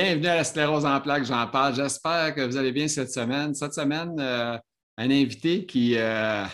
[0.00, 1.74] Bienvenue à la sclérose en plaques, j'en parle.
[1.74, 3.52] J'espère que vous allez bien cette semaine.
[3.52, 4.56] Cette semaine, euh,
[4.96, 6.44] un invité qui euh,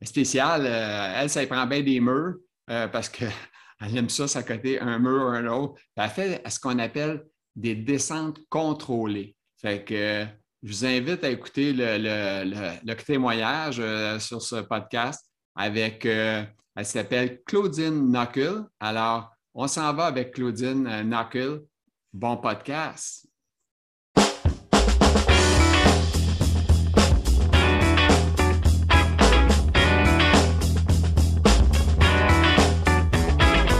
[0.00, 0.62] est spécial.
[0.64, 2.36] Euh, elle, ça prend bien des murs
[2.68, 3.32] parce qu'elle
[3.96, 5.80] aime ça, ça côté un mur, un autre.
[5.96, 7.24] Elle fait ce qu'on appelle
[7.56, 9.34] des descentes contrôlées.
[9.60, 10.24] Fait que
[10.62, 13.82] je vous invite à écouter le, témoignage
[14.20, 16.46] sur ce podcast avec, elle
[16.84, 18.62] s'appelle Claudine Knuckle.
[18.78, 21.62] Alors, on s'en va avec Claudine Knuckle.
[22.14, 23.26] Bon podcast.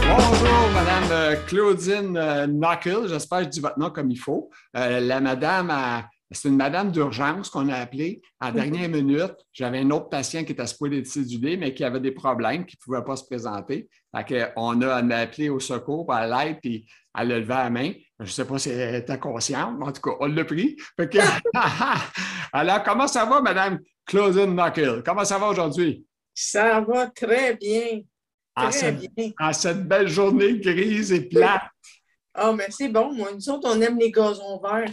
[0.07, 3.07] Bonjour, Madame euh, Claudine euh, Knuckle.
[3.07, 4.49] J'espère que je dis votre nom comme il faut.
[4.75, 5.71] Euh, la madame
[6.33, 8.21] c'est une madame d'urgence qu'on a appelée.
[8.39, 11.99] À la dernière minute, j'avais un autre patient qui était être décidé, mais qui avait
[11.99, 13.87] des problèmes, qui ne pouvait pas se présenter.
[14.55, 16.85] on a, appelé au secours, à l'aide, puis
[17.17, 17.93] elle a levé la main.
[18.19, 20.75] Je ne sais pas si elle était consciente, mais en tout cas, on l'a pris.
[22.53, 25.03] Alors, comment ça va, Madame Claudine Knuckle?
[25.05, 26.05] Comment ça va aujourd'hui?
[26.33, 28.01] Ça va très bien.
[28.55, 29.31] Très cette, bien.
[29.39, 31.63] En cette belle journée grise et plate.
[32.33, 33.13] Ah, mais c'est bon.
[33.13, 34.91] Moi, nous autres, on aime les gazons verts.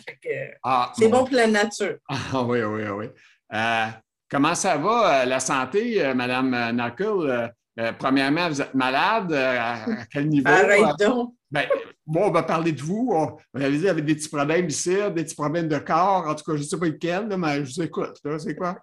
[0.63, 1.25] Ah, c'est bon.
[1.25, 1.97] pour la nature.
[2.09, 3.07] Ah, oui, oui, oui.
[3.53, 3.87] Euh,
[4.31, 7.53] comment ça va, euh, la santé, euh, Madame Knuckle?
[7.99, 9.33] premièrement, vous êtes malade.
[9.33, 10.49] à quel niveau?
[10.49, 11.35] Arrête donc.
[11.51, 11.67] Ben,
[12.07, 13.11] bon, on va parler de vous.
[13.13, 16.27] On, avait dit avec des petits problèmes ici, des petits problèmes de corps.
[16.29, 18.21] En tout cas, je ne sais pas lequel, mais je vous écoute.
[18.39, 18.77] C'est quoi?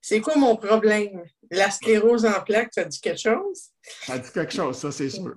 [0.00, 1.22] C'est quoi mon problème?
[1.50, 3.70] La sclérose en plaques, ça dit quelque chose?
[4.02, 5.34] Ça dit quelque chose, ça, c'est sûr.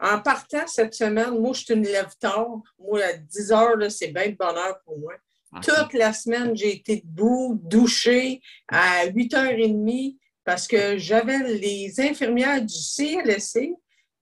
[0.00, 2.60] En partant cette semaine, moi, je suis une lève tard.
[2.78, 5.14] Moi, à 10 heures, c'est bien de bonheur pour moi.
[5.62, 12.74] Toute la semaine, j'ai été debout, douché à 8h30 parce que j'avais les infirmières du
[12.74, 13.72] CLSC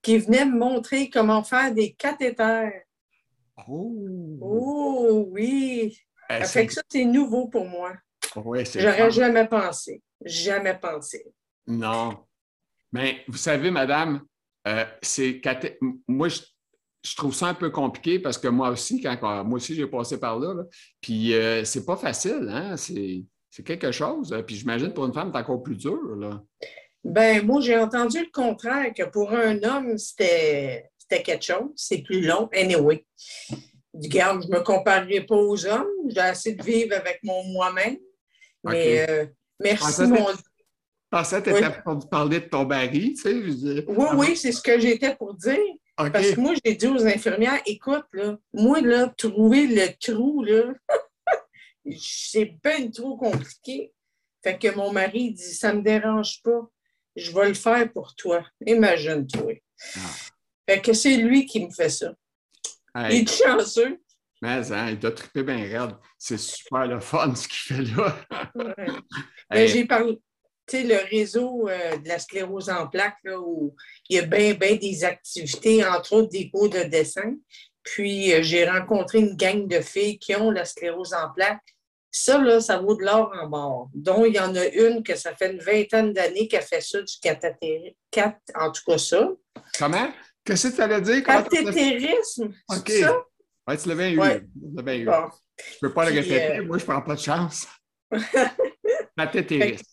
[0.02, 2.82] qui venaient me montrer comment faire des cathéters.
[3.68, 3.92] Oh,
[4.40, 5.98] oh oui.
[6.28, 7.92] Ben, ça fait que ça, c'est nouveau pour moi.
[8.36, 10.02] Oui, J'aurais jamais pensé.
[10.24, 11.26] Jamais pensé.
[11.66, 12.24] Non.
[12.92, 14.22] Mais vous savez, madame,
[14.66, 15.40] euh, c'est
[16.08, 19.86] moi, je, trouve ça un peu compliqué parce que moi aussi, quand moi aussi, j'ai
[19.86, 20.54] passé par là,
[21.00, 22.76] puis euh, c'est pas facile, hein?
[22.76, 24.36] C'est quelque chose.
[24.46, 26.16] Puis j'imagine pour une femme, c'est encore plus dur.
[26.16, 26.42] Là.
[27.06, 31.70] Ben, moi, j'ai entendu le contraire, que pour un homme, c'était quelque chose.
[31.76, 32.48] C'est plus long.
[32.52, 33.06] Anyway.
[33.94, 35.86] Regarde, je ne me comparerai pas aux hommes.
[36.08, 37.96] J'ai assez de vivre avec mon moi-même.
[38.64, 39.26] Mais euh,
[39.60, 40.55] merci, mon Je
[41.10, 43.84] pensais que tu étais pour parler de ton mari, tu sais.
[43.86, 45.58] Oui, oui, c'est ce que j'étais pour dire.
[45.96, 50.74] Parce que moi, j'ai dit aux infirmières, écoute, là, moi, là, trouver le trou, là,
[51.98, 53.92] c'est bien trop compliqué.
[54.42, 56.70] Fait que mon mari dit, ça ne me dérange pas
[57.16, 58.44] je vais le faire pour toi.
[58.64, 59.54] Imagine-toi.
[59.96, 60.00] Ah.
[60.68, 62.12] Fait que c'est lui qui me fait ça.
[63.10, 64.00] Il est chanceux.
[64.42, 65.96] Mais hein, il doit triper bien raide.
[66.18, 68.16] C'est super le fun ce qu'il fait là.
[69.50, 70.18] Ben, j'ai parlé,
[70.66, 73.74] tu sais, le réseau euh, de la sclérose en plaques, là, où
[74.08, 77.34] il y a bien, bien des activités, entre autres des cours de dessin.
[77.82, 81.76] Puis euh, j'ai rencontré une gang de filles qui ont la sclérose en plaques
[82.16, 83.90] ça, là, ça vaut de l'or en bord.
[83.94, 87.02] Donc, il y en a une que ça fait une vingtaine d'années qu'elle fait ça,
[87.02, 87.94] du cathétérisme.
[88.54, 89.28] En tout cas, ça.
[89.78, 90.08] Comment?
[90.42, 91.22] Qu'est-ce que tu allais dire?
[91.22, 92.54] Cathétérisme.
[92.70, 92.90] OK.
[92.90, 93.22] Ça?
[93.68, 94.18] Ouais, tu l'as bien eu.
[94.18, 94.42] Ouais.
[94.54, 95.04] Bien eu.
[95.04, 96.58] Je ne peux pas le répéter.
[96.58, 97.66] Euh, moi, je ne prends pas de chance.
[99.18, 99.84] cathétérisme.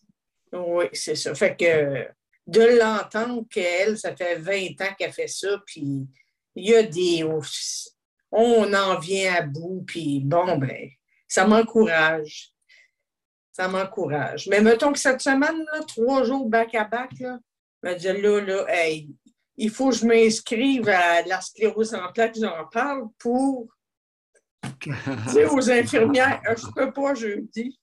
[0.54, 1.34] Oui, c'est ça.
[1.34, 2.08] Fait que
[2.46, 6.08] de l'entendre qu'elle, ça fait 20 ans qu'elle fait ça, puis
[6.56, 7.24] il y a des.
[8.32, 10.90] On en vient à bout, puis bon, ben
[11.28, 12.52] ça m'encourage.
[13.52, 14.48] Ça m'encourage.
[14.48, 17.40] Mais mettons que cette semaine, trois jours back-à-back, là,
[17.84, 19.10] me dit là, là, hey,
[19.58, 23.68] il faut que je m'inscrive à la sclérose en plaques, j'en parle pour
[25.32, 27.80] dire aux infirmières, je ne peux pas jeudi.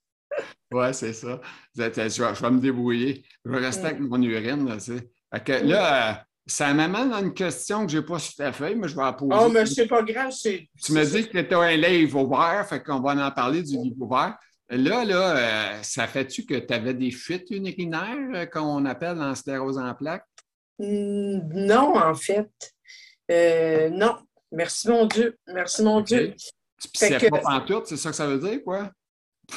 [0.72, 1.40] Oui, c'est ça.
[1.76, 3.24] Je vais, me débrouiller.
[3.44, 4.68] Je vais rester avec mon urine.
[4.68, 6.14] Là, que, là euh,
[6.46, 9.02] ça m'amène à une question que je n'ai pas sur ta feuille, mais je vais
[9.02, 9.32] la poser.
[9.40, 10.32] Oh, mais c'est pas grave.
[10.32, 13.76] Tu me dis que tu as un livre ouvert, fait qu'on va en parler du
[13.76, 14.36] livre ouvert.
[14.70, 19.34] Là, là, euh, ça fait-tu que tu avais des fuites urinaires euh, qu'on appelle en
[19.34, 20.26] sclérose en plaques?
[20.78, 22.48] Non, en fait.
[23.30, 24.16] Euh, non.
[24.52, 25.36] Merci mon Dieu.
[25.48, 26.34] Merci mon Dieu.
[26.94, 27.28] c'est que...
[27.28, 28.90] pas tout, c'est ça que ça veut dire, quoi?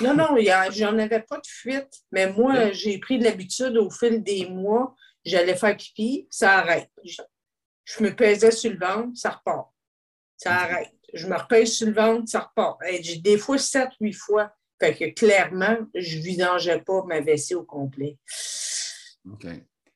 [0.01, 0.35] Non, non,
[0.71, 4.95] j'en avais pas de fuite, mais moi, j'ai pris de l'habitude au fil des mois
[5.25, 6.89] J'allais faire pipi, ça arrête.
[7.05, 9.69] Je, me pesais sur le ventre, ça repart.
[10.37, 10.91] Ça arrête.
[11.13, 12.79] Je me repèse sur le ventre, ça repart.
[13.21, 14.53] Des fois sept, huit fois.
[14.81, 18.17] Fait que clairement, je ne vidangeais pas ma vessie au complet.
[19.31, 19.43] OK.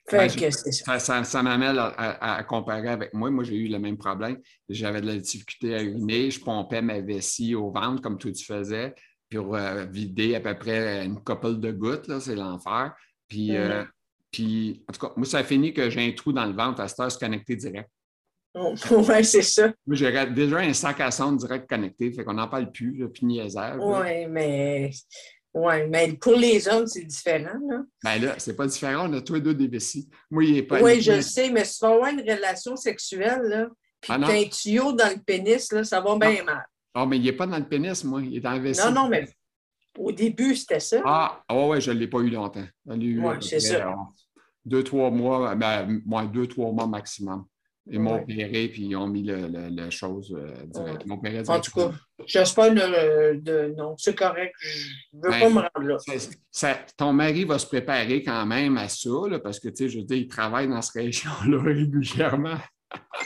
[0.09, 0.71] Fait Ben, que ça.
[0.71, 3.29] Ça, ça, ça m'amène à, à- à comparer avec moi.
[3.29, 4.39] Moi, j'ai eu le même problème.
[4.69, 6.31] J'avais de la difficulté à uriner.
[6.31, 8.95] Je pompais ma vessie au ventre, comme toi tu faisais,
[9.29, 12.07] pour euh, vider à peu près une couple de gouttes.
[12.07, 12.93] là, C'est l'enfer.
[13.27, 13.87] Puis, euh, Mhm.
[14.31, 16.79] puis, en tout cas, moi, ça a fini que j'ai un trou dans le ventre.
[16.81, 17.89] À cette heure, se connecter direct.
[18.91, 19.67] Oui, c'est ça.
[19.85, 22.11] Moi, j'ai déjà un sac à sonde direct connecté.
[22.11, 23.77] Fait qu'on n'en parle plus, là, puis niaisage.
[23.77, 23.85] là.
[24.01, 24.89] Oui, mais,
[25.53, 27.59] ouais, mais pour les hommes, c'est différent.
[27.69, 27.83] Là.
[28.03, 29.07] Ben là, c'est pas différent.
[29.09, 30.09] On a tous les deux des vessies.
[30.31, 30.81] Moi, il est pas.
[30.81, 33.67] Oui, je le sais, mais si tu vas avoir une relation sexuelle, là,
[34.01, 36.65] puis Ah t'as un tuyau dans le pénis, là, ça va bien mal.
[36.99, 38.21] Ah, mais il n'est pas dans le pénis, moi.
[38.23, 38.81] Il est dans la vessie.
[38.87, 39.27] Non, non, mais
[39.97, 41.01] au début, c'était ça.
[41.05, 42.65] Ah, ah ouais, je ne l'ai pas eu longtemps.
[42.87, 43.89] Peu c'est ça.
[43.89, 43.93] euh,
[44.65, 47.45] Deux, trois mois, ben, ouais, deux, trois mois maximum.
[47.89, 48.21] Ils m'ont Ouais.
[48.23, 50.95] opéré, puis ils ont mis le, le- la chose euh, direct.
[50.97, 51.01] Ouais.
[51.05, 51.91] Ils m'ont opéré En tout cas,
[52.25, 54.53] j'espère de, de- Non, c'est correct.
[54.59, 55.97] Je ne veux Ben, pas me rendre là.
[56.51, 59.89] Ça- ton mari va se préparer quand même à ça, là, parce que, tu sais,
[59.89, 62.57] je veux dire, il travaille dans cette région-là régulièrement.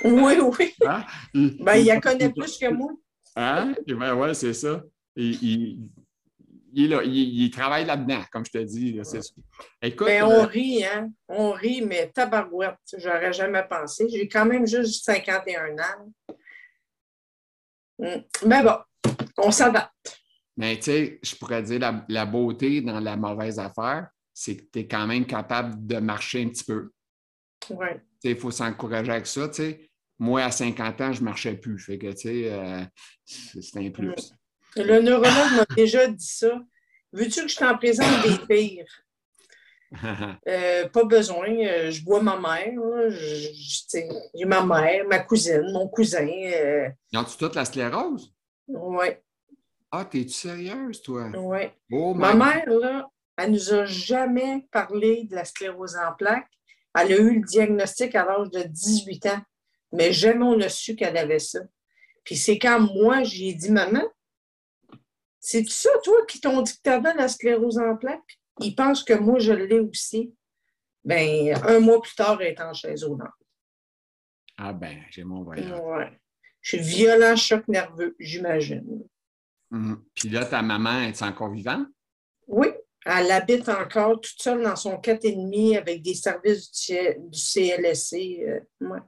[0.03, 0.73] Oui, oui.
[0.85, 1.05] Hein?
[1.33, 2.91] Il, Ben, il la connaît plus que moi.
[3.35, 3.73] Hein?
[3.87, 4.83] Ben ouais, c'est ça.
[5.15, 5.89] Il, il-
[6.73, 8.93] il travaille là-dedans, comme je te dis.
[8.93, 9.03] là.
[9.81, 11.11] Écoute, Mais euh, Ben, on rit, hein?
[11.27, 14.07] On rit, mais tabarouette, j'aurais jamais pensé.
[14.09, 16.13] J'ai quand même juste 51 ans.
[17.99, 18.77] Mais bon,
[19.37, 19.91] on s'adapte.
[20.57, 24.63] Mais tu sais, je pourrais dire la, la beauté dans la mauvaise affaire, c'est que
[24.71, 26.91] tu es quand même capable de marcher un petit peu.
[28.21, 29.47] Sais, Il faut s'encourager avec ça.
[29.49, 29.90] tu sais.
[30.21, 31.79] Moi, à 50 ans, je ne marchais plus.
[31.79, 32.81] Fait que, tu sais, euh,
[33.25, 34.13] c'est un plus.
[34.75, 36.61] Le neurologue m'a déjà dit ça.
[37.11, 38.85] Veux-tu que je t'en présente des pires?
[40.47, 41.49] Euh, pas besoin.
[41.49, 42.71] Euh, je vois ma mère.
[43.09, 46.25] J'ai ma mère, ma cousine, mon cousin.
[46.27, 48.33] euh, Ils ont-tu toute la sclérose?
[48.69, 49.21] ouais,
[49.91, 51.29] Ah, t'es-tu sérieuse, toi?
[51.35, 51.73] ouais.
[51.91, 56.47] Oh, Ma mère, là, elle nous a jamais parlé de la sclérose en plaques.
[56.97, 59.41] Elle a eu le diagnostic à l'âge de 18 ans,
[59.91, 61.59] mais jamais on a su qu'elle avait ça.
[62.23, 64.03] Puis c'est quand moi, j'ai dit, maman,
[65.39, 68.39] c'est ça, toi, qui t'ont dit que tu avais la sclérose en plaques?
[68.59, 70.33] Ils pensent que moi, je l'ai aussi.
[71.03, 73.33] Ben, un mois plus tard, elle est en chaise au nord.
[74.57, 75.71] Ah ben, j'ai mon voyage.
[75.81, 76.19] Ouais.
[76.61, 79.03] Je suis violent choc nerveux, j'imagine.
[79.71, 80.03] Mhm.
[80.13, 81.87] Puis là, ta maman, est encore vivante?
[82.47, 82.67] Oui,
[83.05, 88.43] elle habite encore toute seule dans son 4,5 avec des services du, CLSC.
[88.47, 88.99] euh, ouais.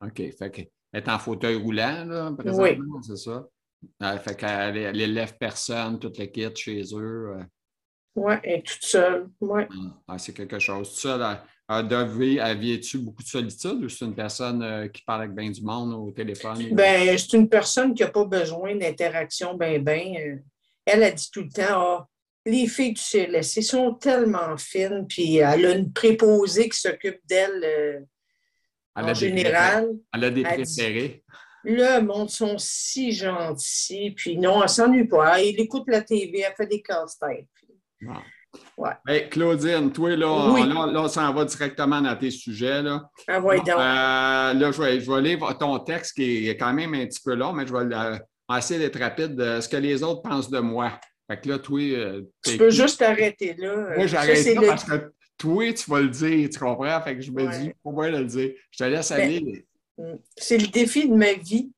[0.00, 0.22] OK.
[0.38, 3.46] Fait qu'elle est en fauteuil roulant, là, présentement, c'est ça?
[4.02, 7.34] Euh, fait qu'elle elle élève personne, toute l'équipe chez eux.
[7.36, 7.42] euh,
[8.14, 9.28] Oui, elle est toute seule.
[9.40, 9.66] Ouais.
[10.06, 11.00] ah, c'est quelque chose.
[11.02, 15.50] Devait, elle vit-tu beaucoup de solitude ou c'est une personne euh, qui parle avec bien
[15.50, 16.58] du monde au téléphone?
[16.72, 20.42] Ben, c'est une personne qui n'a pas besoin d'interaction ben ben.
[20.84, 22.08] Elle a dit tout le temps, ah,
[22.44, 28.06] les filles du CLSC sont tellement fines, puis elle a une préposée qui s'occupe d'elle
[28.96, 29.72] elle, en a des général.
[29.84, 29.98] préférés.
[30.14, 31.24] elle a des préférés.
[31.62, 35.40] Le monde sont si gentils, puis non, elle s'ennuie pas.
[35.40, 37.46] Elle écoute la TV, elle fait des casse-têtes.
[38.76, 38.90] Ouais.
[39.06, 40.66] Hey, Claudine, toi, là, Oui.
[40.66, 42.82] là, là, on s'en va directement dans tes sujets.
[42.82, 43.68] Là, Ah ouais, donc.
[43.68, 43.74] euh,
[44.54, 47.34] là je, vais, je vais lire ton texte qui est quand même un petit peu
[47.34, 48.18] long, mais je vais
[48.58, 50.98] essayer d'être rapide de ce que les autres pensent de moi.
[51.30, 53.94] Fait que là, toi, euh, tu peux juste arrêter là.
[53.96, 57.00] Moi, j'arrête le- parce que toi, tu vas le dire, tu comprends?
[57.00, 57.58] Fait que je me Ouais.
[57.58, 58.52] dis, pourquoi le dire?
[58.70, 59.66] Je te laisse Ben, aller.
[60.36, 61.72] C'est le défi de ma vie.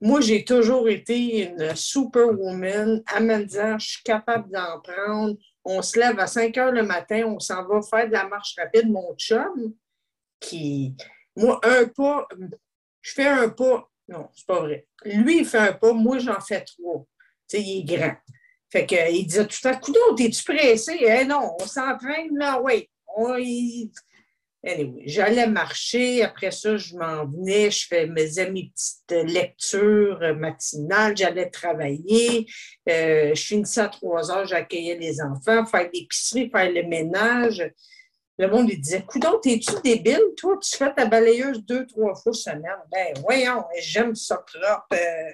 [0.00, 5.36] Moi, j'ai toujours été une superwoman à me dire, je suis capable d'en prendre.
[5.62, 8.54] On se lève à 5 heures le matin, on s'en va faire de la marche
[8.56, 8.90] rapide.
[8.90, 9.74] Mon chum,
[10.40, 10.94] qui,
[11.36, 12.26] moi, un pas,
[13.02, 13.90] je fais un pas.
[14.08, 14.86] Non, c'est pas vrai.
[15.04, 17.06] Lui, il fait un pas, moi, j'en fais trois.
[17.46, 18.14] Tu sais, il est grand.
[18.70, 20.96] Fait que, il disait tout le temps, Coudon, t'es-tu pressé?
[21.00, 22.88] Eh non, on s'entraîne là, oui.
[25.06, 26.22] J'allais marcher.
[26.22, 27.70] Après ça, je m'en venais.
[27.70, 31.16] Je faisais mes petites lectures matinales.
[31.16, 32.46] J'allais travailler.
[32.88, 34.46] Euh, je finissais à trois heures.
[34.46, 37.72] J'accueillais les enfants, faire l'épicerie, faire le ménage.
[38.38, 40.22] Le monde lui disait Coudon, t'es-tu débile?
[40.36, 42.78] Toi, tu fais ta balayeuse deux, trois fois semaine.
[42.90, 44.86] Ben, voyons, j'aime ça propre.
[44.94, 45.32] Euh,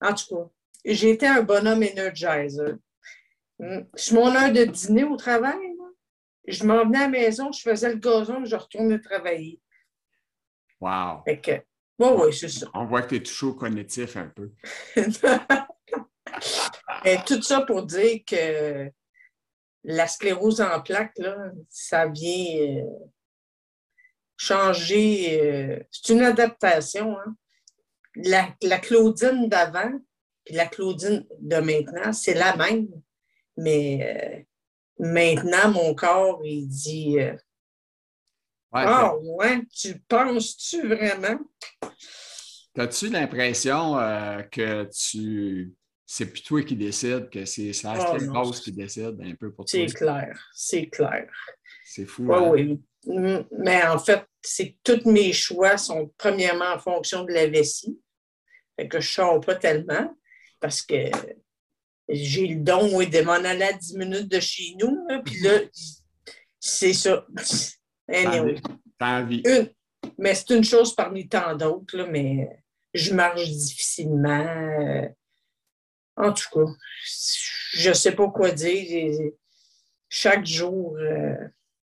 [0.00, 0.50] en tout cas,
[0.94, 2.76] j'étais un bonhomme energizer.
[3.58, 3.80] Hmm.
[3.94, 5.58] C'est mon heure de dîner au travail.
[6.46, 9.60] Je m'en venais à la maison, je faisais le gazon, je retournais travailler.
[10.80, 11.22] Wow.
[11.24, 11.52] Fait que,
[11.98, 12.66] bon, oui, c'est ça.
[12.74, 14.52] On voit que tu es au cognitif un peu.
[17.04, 18.90] Et tout ça pour dire que
[19.84, 22.82] la sclérose en plaques, là, ça vient euh,
[24.36, 25.40] changer.
[25.40, 27.16] euh, c'est une adaptation.
[27.18, 27.36] hein.
[28.16, 29.92] La, la Claudine d'avant
[30.46, 32.88] et la Claudine de maintenant, c'est la même.
[33.56, 34.46] Mais
[35.00, 37.36] euh, maintenant, mon corps, il dit euh,
[38.72, 41.38] ah, ouais, tu penses-tu vraiment?
[42.78, 45.72] As-tu l'impression euh, que tu
[46.08, 47.94] c'est plus toi qui décide, que c'est ça
[48.32, 49.66] oh, qui décide un peu pour toi?
[49.66, 51.28] C'est clair, c'est clair.
[51.84, 52.26] C'est fou.
[52.28, 52.50] Oui, hein?
[52.52, 53.46] oui.
[53.58, 57.98] Mais en fait, c'est tous mes choix sont premièrement en fonction de la vessie.
[58.76, 60.14] Fait que je ne sors pas tellement
[60.60, 61.10] parce que
[62.08, 65.06] j'ai le don oui, de m'en aller à 10 minutes de chez nous.
[65.24, 65.60] Puis là,
[66.60, 67.26] c'est ça.
[68.08, 68.60] Anyway.
[69.00, 69.42] envie.
[70.16, 72.62] mais c'est une chose parmi tant d'autres, mais
[72.94, 75.08] je marche difficilement.
[76.16, 76.72] En tout cas,
[77.72, 79.32] je ne sais pas quoi dire.
[80.08, 80.96] Chaque jour.
[80.98, 81.34] Euh,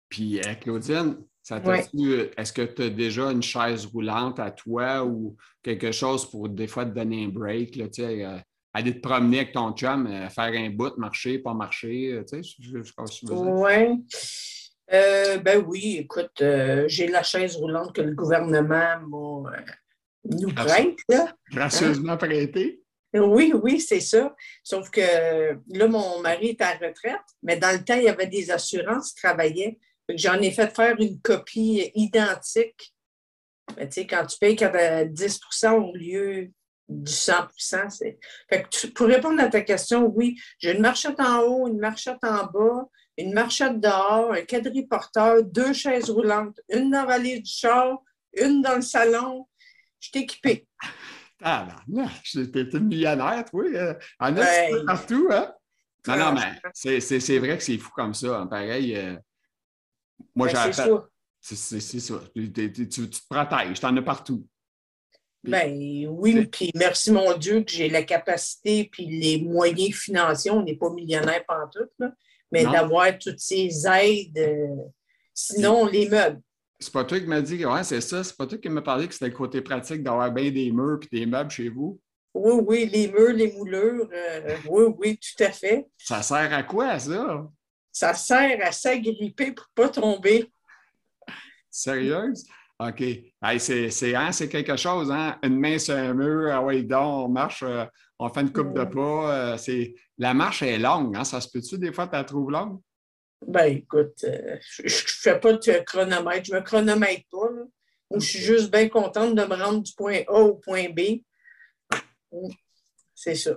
[0.09, 1.17] Puis, euh, Claudine,
[1.51, 6.69] est-ce que tu as déjà une chaise roulante à toi ou quelque chose pour des
[6.69, 7.77] fois te donner un break?
[7.77, 8.39] Là, euh,
[8.75, 12.83] aller te promener avec ton chum, faire un bout, marcher, pas marcher, tu sais, je,
[12.83, 12.93] je,
[13.33, 14.05] Oui.
[15.43, 16.43] ben oui, écoute,
[16.87, 19.01] j'ai la chaise roulante que le gouvernement m'a
[20.25, 20.97] nous prête.
[21.51, 22.83] Gracieusement prêté.
[23.15, 24.35] Oui, oui, c'est ça.
[24.63, 25.01] Sauf que
[25.69, 29.13] là, mon mari est à retraite, mais dans le temps, il y avait des assurances
[29.13, 29.79] qui travaillaient.
[30.09, 32.95] J'en ai fait faire une copie identique.
[33.77, 36.51] Mais tu sais, quand tu payes 10% au lieu
[36.89, 38.19] du 100 c'est.
[38.49, 42.23] Fait que pour répondre à ta question, oui, j'ai une marchette en haut, une marchette
[42.23, 47.51] en bas, une marchette dehors, un quadriporteur, deux chaises roulantes, une dans la vallée du
[47.51, 48.03] char,
[48.35, 49.47] une dans le salon.
[50.01, 50.67] Je suis équipée.
[51.43, 53.77] Ah, non, j'étais une millionnaire, oui.
[53.77, 54.45] Euh, en a
[54.87, 55.53] partout, hein?
[56.07, 58.41] Non, non, mais c'est vrai que c'est fou comme ça.
[58.41, 58.47] Hein.
[58.47, 59.17] Pareil, euh,
[60.35, 60.91] moi, ben, j'ai fait.
[61.41, 62.21] C'est ça.
[62.35, 64.47] Tu, te protèges, tu en as partout.
[65.45, 70.51] Ben oui, puis merci mon Dieu que j'ai la capacité puis les moyens financiers.
[70.51, 72.13] On n'est pas millionnaire pantoute, là,
[72.51, 74.39] mais d'avoir toutes ces aides.
[74.39, 74.77] Euh,
[75.35, 76.41] sinon, les meubles.
[76.79, 78.83] C'est pas toi qui m'as dit que ouais, c'est ça, c'est pas toi qui m'as
[78.83, 82.01] parlé que c'était le côté pratique d'avoir bien des murs et des meubles chez vous?
[82.35, 85.87] Oui, oui, les murs, les moulures, euh, oui, oui, tout à fait.
[85.99, 87.47] Ça sert à quoi, ça?
[87.91, 90.51] Ça sert à s'agripper pour ne pas tomber.
[91.71, 92.47] Sérieuse?
[92.89, 93.59] OK.
[93.59, 95.39] c'est hein, quelque chose, hein?
[95.43, 97.85] Une main sur un mur, ah ouais, donc, on marche, euh,
[98.19, 99.57] on fait une coupe de pas.
[99.57, 99.87] Euh,
[100.19, 101.25] la marche est longue, hein?
[101.25, 102.81] Ça se peut-tu des fois, tu la trouves longue?
[103.47, 106.45] Ben, écoute, euh, je ne fais pas de chronomètre.
[106.45, 107.49] Je ne me chronomètre pas.
[108.15, 111.23] je suis juste bien contente de me rendre du point A au point B.
[113.15, 113.53] C'est ça.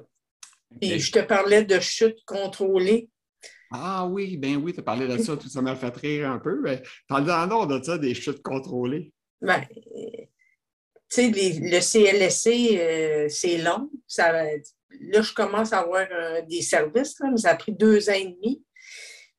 [0.81, 3.09] Et je te parlais de chute contrôlée.
[3.81, 6.39] Ah oui, ben oui, tu as parlé de ça, tout ça m'a fait rire un
[6.39, 6.63] peu.
[7.07, 9.11] Parle-en de ça, des chutes contrôlées.
[9.41, 9.61] Ben,
[11.09, 13.89] tu sais, le CLSC, euh, c'est long.
[14.07, 18.13] Ça, là, je commence à avoir euh, des services, mais ça a pris deux ans
[18.13, 18.63] et demi.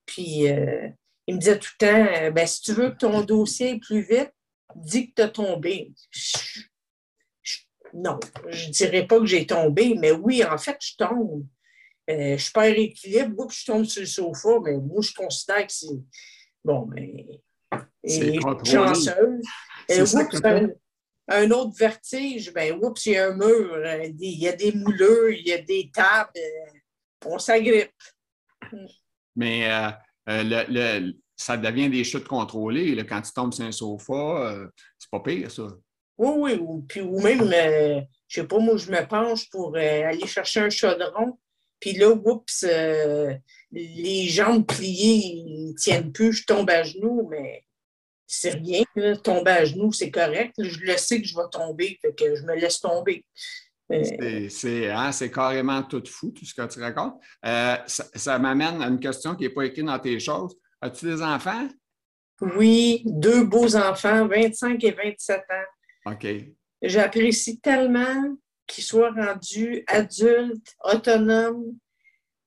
[0.05, 0.88] Puis euh,
[1.26, 4.02] il me disait tout le temps ben, si tu veux que ton dossier aille plus
[4.02, 4.33] vite,
[4.76, 5.93] dis que tu as tombé.
[7.95, 11.47] non, je ne dirais pas que j'ai tombé, mais oui, en fait, je tombe.
[12.08, 15.72] Euh, je perds l'équilibre, puis je tombe sur le sofa, mais moi, je considère que
[15.72, 15.86] c'est.
[16.64, 17.26] Bon, mais.
[18.04, 19.44] C'est chanceuse.
[19.88, 20.68] Et un,
[21.28, 23.78] un, autre vertige, ben, oups, il y a un mur,
[24.18, 26.30] il y a des mouleux, il y a des tables,
[27.25, 27.90] on s'agrippe.
[29.34, 29.90] Mais euh,
[30.30, 32.96] euh, le, ça devient des chutes contrôlées.
[33.06, 35.64] quand tu tombes sur un sofa, euh, c'est pas pire, ça.
[36.18, 36.58] Oui, oui.
[36.60, 37.44] Ou, puis, ou même,
[38.26, 41.38] je sais pas, moi, je me penche pour aller chercher un chaudron.
[41.80, 42.66] Puis là, oups,
[43.73, 47.64] les jambes pliées, ils ne tiennent plus, je tombe à genoux, mais
[48.26, 48.85] c'est rien.
[49.23, 50.54] tomber à genoux, c'est correct.
[50.59, 53.25] Je le sais que je vais tomber, fait que je me laisse tomber.
[53.88, 57.14] Hein, c'est carrément tout fou, tout ce que tu racontes.
[57.45, 60.56] Euh, ça, m'amène à une question qui n'est pas écrite dans tes choses.
[60.80, 61.68] As-tu des enfants?
[62.40, 66.12] Oui, deux beaux enfants, 25 et 27 ans.
[66.12, 66.26] OK.
[66.83, 71.76] J'apprécie tellement qu'ils soient rendus adultes, autonomes,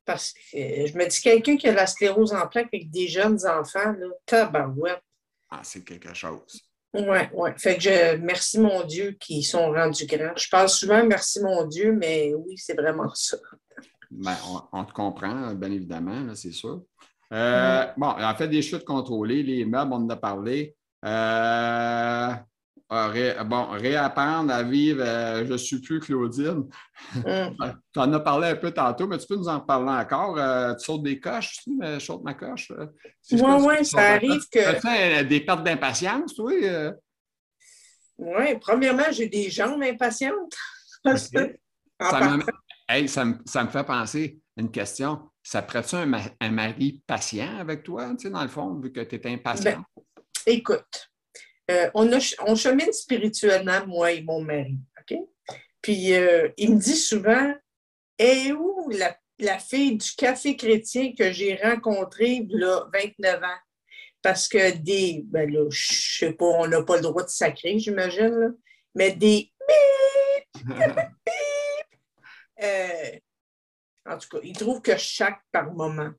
[0.06, 3.46] parce que je me dis, quelqu'un qui a la sclérose en plaques avec des jeunes
[3.46, 5.04] enfants, là, tabarouette.
[5.52, 6.62] Ah, c'est quelque chose.
[6.94, 7.50] Oui, oui.
[7.58, 10.36] Fait que je merci mon Dieu qu'ils sont rendus grands.
[10.36, 13.38] Je parle souvent merci mon Dieu, mais oui, c'est vraiment ça.
[14.10, 14.36] Ben,
[14.72, 16.82] on, te comprend, bien évidemment, c'est sûr.
[17.32, 20.76] Euh, bon, en fait, des chutes contrôlées, les meubles, on en a parlé.
[21.06, 22.34] Euh,
[22.90, 26.68] bon, réapprendre à vivre, euh, je ne suis plus Claudine.
[27.16, 27.22] Mm.
[27.94, 30.38] tu en as parlé un peu tantôt, mais tu peux nous en parler encore.
[30.38, 32.72] Euh, tu sautes des coches, tu sautes ma coche.
[33.32, 34.80] oui, oui, ça arrive que.
[34.80, 36.62] Ça des pertes d'impatience, oui.
[36.64, 36.92] Euh?
[38.18, 40.56] Oui, premièrement, j'ai des jambes impatientes.
[41.06, 43.08] ça, me...
[43.08, 43.26] ça,
[43.64, 45.22] me, fait penser une question.
[45.42, 49.00] Ça prête-tu un, un, mari patient avec toi, tu sais, dans le fond, vu que
[49.00, 49.84] tu es impatient?
[49.96, 50.04] Ben,
[50.46, 51.09] écoute,
[51.70, 52.10] euh, on,
[52.48, 54.78] on chemine spirituellement, moi et mon mari.
[55.00, 55.18] OK?
[55.82, 57.54] Puis euh, il me dit souvent
[58.18, 63.60] Et où la, fille du café chrétien que j'ai rencontrée là, 29 ans?
[64.22, 65.22] Parce que des.
[65.26, 68.56] Ben là, je sais pas, on n'a pas le droit de sacrer, j'imagine,
[68.96, 69.52] mais des.
[72.62, 73.12] Euh,
[74.06, 76.12] en tout cas, il trouve que chaque par moment.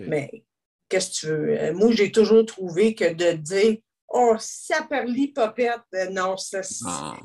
[0.00, 0.44] Mais
[0.90, 1.58] qu'est-ce que tu veux?
[1.58, 3.78] Euh, moi, j'ai toujours trouvé que de dire
[4.16, 4.86] Oh, ça
[5.34, 7.16] popette, euh, non, ça, ah.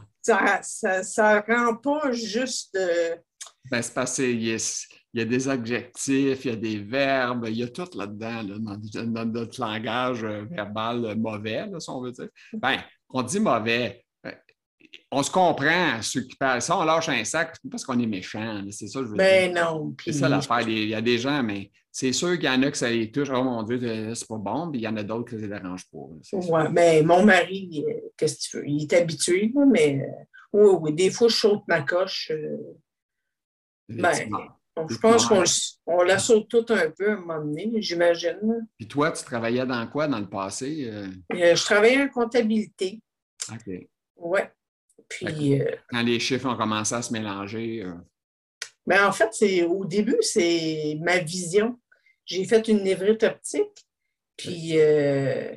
[0.63, 2.75] ça, ça, rend pas juste.
[3.69, 7.63] Ben, c'est parce qu'il y, a des adjectifs, il y a des verbes, il y
[7.63, 12.29] a tout là-dedans, dans, notre langage verbal mauvais, si on veut dire.
[12.53, 12.79] Ben,
[13.09, 14.03] on dit mauvais,
[15.11, 16.61] on se comprend, ceux qui parlent.
[16.61, 18.63] Ça, on lâche un sac parce qu'on est méchant.
[18.71, 19.95] C'est ça, je veux ben non.
[20.03, 20.61] C'est ça l'affaire.
[20.61, 23.11] Il y a des gens, mais c'est sûr qu'il y en a que ça les
[23.11, 23.29] touche.
[23.33, 23.79] Oh mon Dieu,
[24.13, 24.71] c'est pas bon.
[24.71, 25.99] Puis il y en a d'autres que ça les dérange pas.
[26.33, 28.67] Oui, mais mon mari, euh, qu'est-ce que tu veux?
[28.67, 32.31] Il est habitué, mais euh, oui, oui, des fois, je saute ma coche.
[32.31, 32.57] Euh,
[33.89, 34.13] ben,
[34.87, 38.67] je pense qu'on la saute tout un peu à un moment donné, j'imagine.
[38.77, 40.91] Puis toi, tu travaillais dans quoi dans le passé?
[41.31, 43.01] je travaillais en comptabilité.
[43.51, 43.87] OK.
[44.17, 44.39] Oui.
[45.09, 47.83] Puis, euh, Quand les chiffres ont commencé à se mélanger.
[47.83, 47.93] Euh...
[48.85, 51.79] Ben, en fait, c'est au début, c'est ma vision.
[52.25, 53.85] J'ai fait une névrite optique.
[54.37, 55.51] Puis, euh,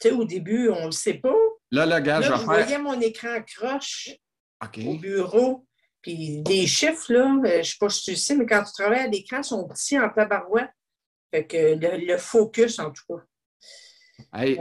[0.00, 1.34] tu sais, au début, on ne le sait pas.
[1.70, 4.10] Là, le gars, je, voyais mon écran croche
[4.84, 5.66] au bureau.
[6.02, 8.72] Puis des chiffres, là, je ne sais pas si tu le sais, mais quand tu
[8.72, 10.70] travailles à l'écran, ils sont petits en tabarouette.
[11.30, 13.22] Fait que le, focus, en tout cas.
[14.32, 14.58] Hey,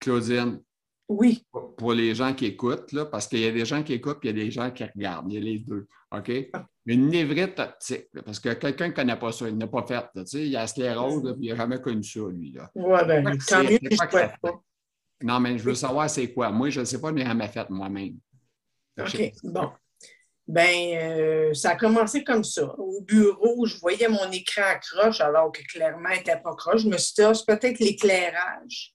[0.00, 0.62] Claudine,
[1.08, 1.46] oui.
[1.76, 4.28] Pour les gens qui écoutent, là, parce qu'il y a des gens qui écoutent et
[4.28, 5.30] il y a des gens qui regardent.
[5.30, 5.86] Il y a les deux.
[6.10, 6.30] OK?
[6.52, 6.66] Ah.
[6.86, 10.04] Une névrite optique, parce que quelqu'un ne connaît pas ça, il n'a pas fait.
[10.14, 12.54] Tu sais, il a sclérose, là, puis il n'a jamais connu ça, lui.
[12.74, 14.60] Oui, bien, tant mieux que je ne pas.
[15.22, 16.50] Non, mais je veux savoir c'est quoi.
[16.50, 18.18] Moi, je ne sais pas, je n'ai jamais fait moi-même.
[18.98, 19.70] OK, bon.
[20.46, 22.66] Ben, euh, ça a commencé comme ça.
[22.76, 26.82] Au bureau, je voyais mon écran à croche, alors que clairement, il n'était pas croche.
[26.82, 28.94] Je me suis dit, ah, c'est peut-être l'éclairage.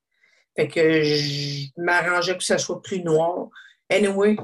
[0.59, 3.47] Fait que je m'arrangeais que ça soit plus noir.
[3.89, 4.35] Anyway,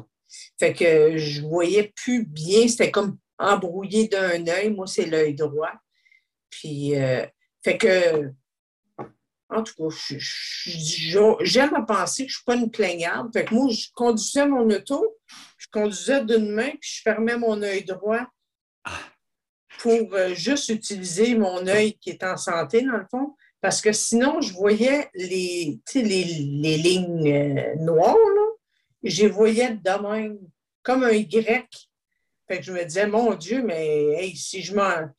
[0.58, 2.70] fait que je voyais plus bien.
[2.70, 4.70] C'était comme embrouillé d'un œil.
[4.70, 5.74] Moi, c'est l'œil droit.
[6.50, 7.26] Puis, euh,
[7.62, 8.32] fait que,
[9.50, 10.16] en tout cas,
[11.42, 13.34] j'aime à penser que je ne suis pas une plaignarde.
[13.34, 15.18] Fait que moi, je conduisais mon auto,
[15.58, 18.26] je conduisais d'une main, puis je fermais mon œil droit
[19.80, 23.36] pour euh, juste utiliser mon œil qui est en santé, dans le fond.
[23.66, 28.44] Parce que sinon, je voyais les, les, lignes euh, noires, là.
[29.02, 30.38] Je les voyais de même,
[30.84, 31.68] comme un Y.
[32.48, 35.10] Fait que je me disais, mon Dieu, mais si je m'en.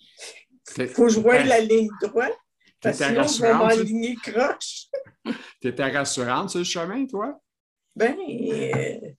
[0.78, 2.38] Il faut que je voie la ligne droite.
[2.80, 4.90] Parce que sinon, je vais m'aligner croche.
[5.60, 7.40] tu étais rassurante sur le chemin, toi?
[7.96, 9.10] Ben, euh,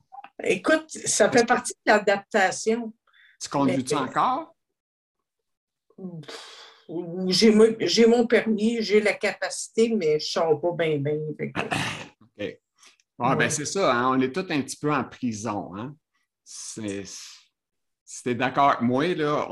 [0.42, 2.94] écoute, ça fait partie de l'adaptation.
[3.42, 4.56] Tu conduis-tu encore?
[7.28, 11.18] J'ai mon permis, j'ai la capacité, mais je ne sors pas bien, bien.
[12.22, 12.60] OK.
[13.20, 15.76] Ah, ben c'est ça, hein, on est tous un petit peu en prison.
[15.76, 15.96] Hein?
[16.44, 16.82] Si
[18.24, 19.48] tu es d'accord avec moi, là,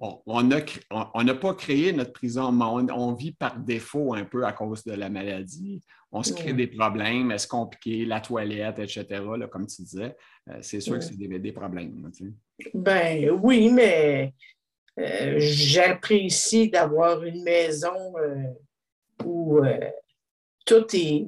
[0.00, 4.52] on n'a on, pas créé notre prison, mais on, vit par défaut un peu à
[4.52, 5.82] cause de la maladie.
[6.10, 9.06] On se crée des problèmes, est-ce compliqué, la toilette, etc.,
[9.38, 10.16] là, comme tu disais.
[10.50, 12.10] Euh, c'est sûr que c'est des, des, problèmes.
[12.74, 14.34] ben oui, mais
[14.98, 19.78] euh, j'apprécie d'avoir une maison euh, où euh,
[20.66, 21.26] tout est.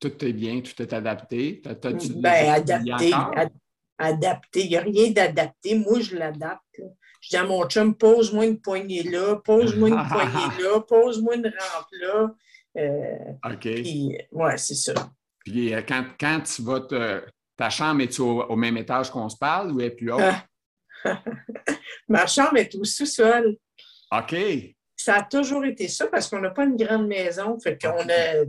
[0.00, 1.62] Tout est bien, tout est adapté.
[1.64, 3.12] ben, adapté.
[3.98, 4.60] adapté.
[4.64, 5.74] Il n'y a rien d'adapté.
[5.76, 6.80] Moi, je l'adapte.
[7.20, 11.46] Je dis à mon chum, pose-moi une poignée là, pose-moi une poignée là, pose-moi une
[11.46, 12.34] rampe là.
[13.44, 13.60] OK.
[13.60, 14.94] Puis, ouais, c'est ça.
[15.38, 17.22] Puis quand, quand tu vas te.
[17.54, 20.22] Ta chambre, est-tu au, même étage qu'on se parle ou est plus haute?
[20.22, 20.42] Ah.
[22.08, 23.56] Ma chambre est au sous-sol.
[24.10, 24.36] OK.
[24.96, 27.58] Ça a toujours été ça parce qu'on n'a pas une grande maison.
[27.58, 28.44] Fait qu'on a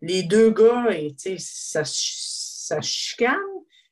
[0.00, 3.36] les deux gars, et, ça, ça chicane.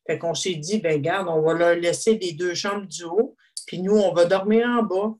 [0.06, 3.36] Fait qu'on s'est dit, ben garde, on va leur laisser les deux chambres du haut,
[3.66, 5.14] puis nous, on va dormir en bas.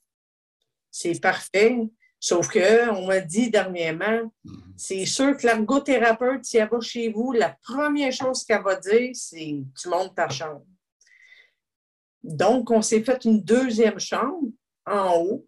[0.91, 1.77] C'est parfait.
[2.19, 4.75] Sauf qu'on m'a dit dernièrement, mhm.
[4.77, 9.11] c'est sûr que l'ergothérapeute, si elle va chez vous, la première chose qu'elle va dire,
[9.13, 10.65] c'est tu montes ta chambre.
[12.27, 14.49] Donc, on s'est fait une deuxième chambre
[14.85, 15.47] en haut.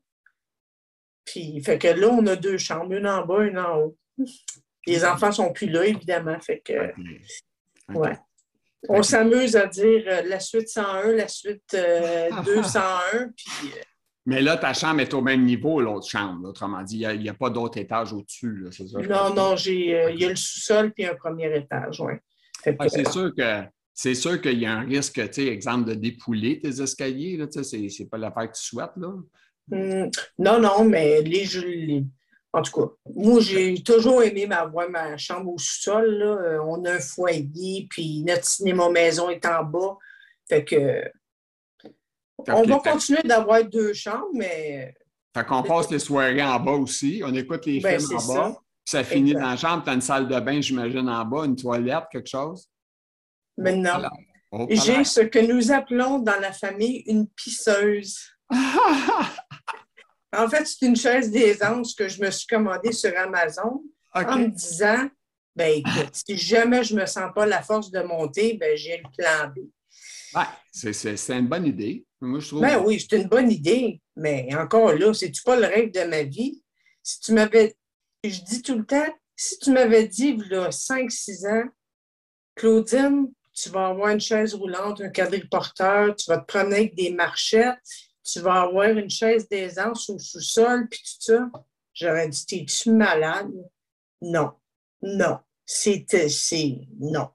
[1.25, 3.97] Puis, fait que là, on a deux chambres, une en bas, une en haut.
[4.87, 6.39] Les enfants ne sont plus là, évidemment.
[6.41, 6.93] Fait que,
[7.95, 8.17] ouais.
[8.89, 11.79] On s'amuse à dire euh, la suite 101, la suite 201.
[11.81, 13.83] Euh, puis, euh,
[14.25, 16.49] Mais là, ta chambre est au même niveau, l'autre chambre.
[16.49, 18.67] Autrement dit, il n'y a, pas d'autre étage au-dessus.
[19.09, 22.15] Non, non, euh, il y a le sous-sol puis un premier étage, oui.
[22.63, 23.65] c'est sûr que
[24.01, 27.37] c'est sûr qu'il y a un risque, tu sais, exemple, de dépouler tes escaliers.
[27.51, 28.93] Ce n'est pas l'affaire que tu souhaites.
[28.95, 29.09] Là.
[29.67, 30.09] Hmm,
[30.39, 32.05] non, non, mais les,
[32.53, 36.23] en tout cas, moi, j'ai toujours aimé avoir ma chambre au sous-sol.
[36.23, 39.97] Euh, on a un foyer, puis notre maison est en bas.
[40.49, 41.03] Fait que
[42.47, 44.95] on va continuer d'avoir deux chambres, mais.
[45.37, 47.21] Fait qu'on passe les soirées en bas aussi.
[47.25, 48.61] On écoute les ben, films en bas.
[48.85, 49.83] Ça, finit dans la chambre.
[49.83, 52.71] Tu as une salle de bain, j'imagine, en bas, une toilette, quelque chose.
[53.59, 54.09] Maintenant,
[54.71, 58.19] j'ai ce que nous appelons dans la famille une pisseuse.
[58.51, 63.83] en fait, c'est une chaise d'aisance que je me suis commandée sur Amazon
[64.15, 65.09] en me disant
[65.59, 68.99] ben écoute, si jamais je ne me sens pas la force de monter, ben j'ai
[68.99, 69.69] le plan B.
[70.33, 72.07] Ouais, c'est une bonne idée.
[72.21, 72.61] Moi, je trouve...
[72.61, 76.23] Ben oui, c'est une bonne idée, mais encore là, c'est-tu pas le rêve de ma
[76.23, 76.63] vie?
[77.03, 77.77] Si tu m'avais.
[78.23, 81.69] Je dis tout le temps, si tu m'avais dit, là, 5-6 ans,
[82.55, 87.11] Claudine, tu vas avoir une chaise roulante, un quadriporteur, tu vas te promener avec des
[87.11, 87.79] marchettes,
[88.23, 91.51] tu vas avoir une chaise d'aisance au sous-sol, puis tout ça,
[91.93, 93.51] j'aurais dit, t'es-tu malade?
[94.21, 94.53] Non,
[95.03, 97.31] non, c'était, c'est, non.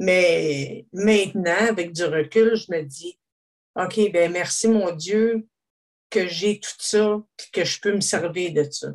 [0.00, 3.18] Mais maintenant, avec du recul, je me dis,
[3.74, 5.46] OK, ben merci mon Dieu
[6.10, 7.20] que j'ai tout ça,
[7.52, 8.88] que je peux me servir de ça.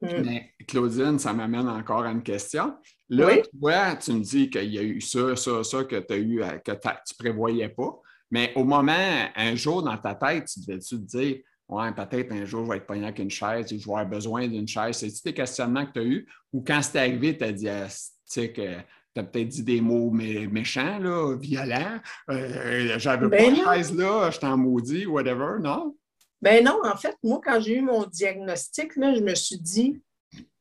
[0.00, 0.22] Hmm.
[0.24, 2.76] Mais Claudine, ça m'amène encore à une question.
[3.10, 6.16] Là, toi, tu me dis qu'il y a eu ça, ça, ça que tu as
[6.16, 8.00] eu, euh, que tu prévoyais pas.
[8.30, 12.46] Mais au moment, un jour dans ta tête, tu devais-tu te dire Ouais, peut-être un
[12.46, 14.96] jour, je vais être pogné avec une chaise ou je vais avoir besoin d'une chaise.
[14.96, 17.86] C'est-tu tes questionnements que tu as eus ou quand c'est arrivé, tu as dit ah,
[18.30, 18.76] tu que
[19.14, 22.00] tu as peut-être dit des mots méchants, là, violents.
[22.30, 25.94] Euh, J'avais ben pas de chaise là, je t'en maudit, whatever, non?
[26.40, 30.00] Ben non, en fait, moi, quand j'ai eu mon diagnostic, là, je me suis dit,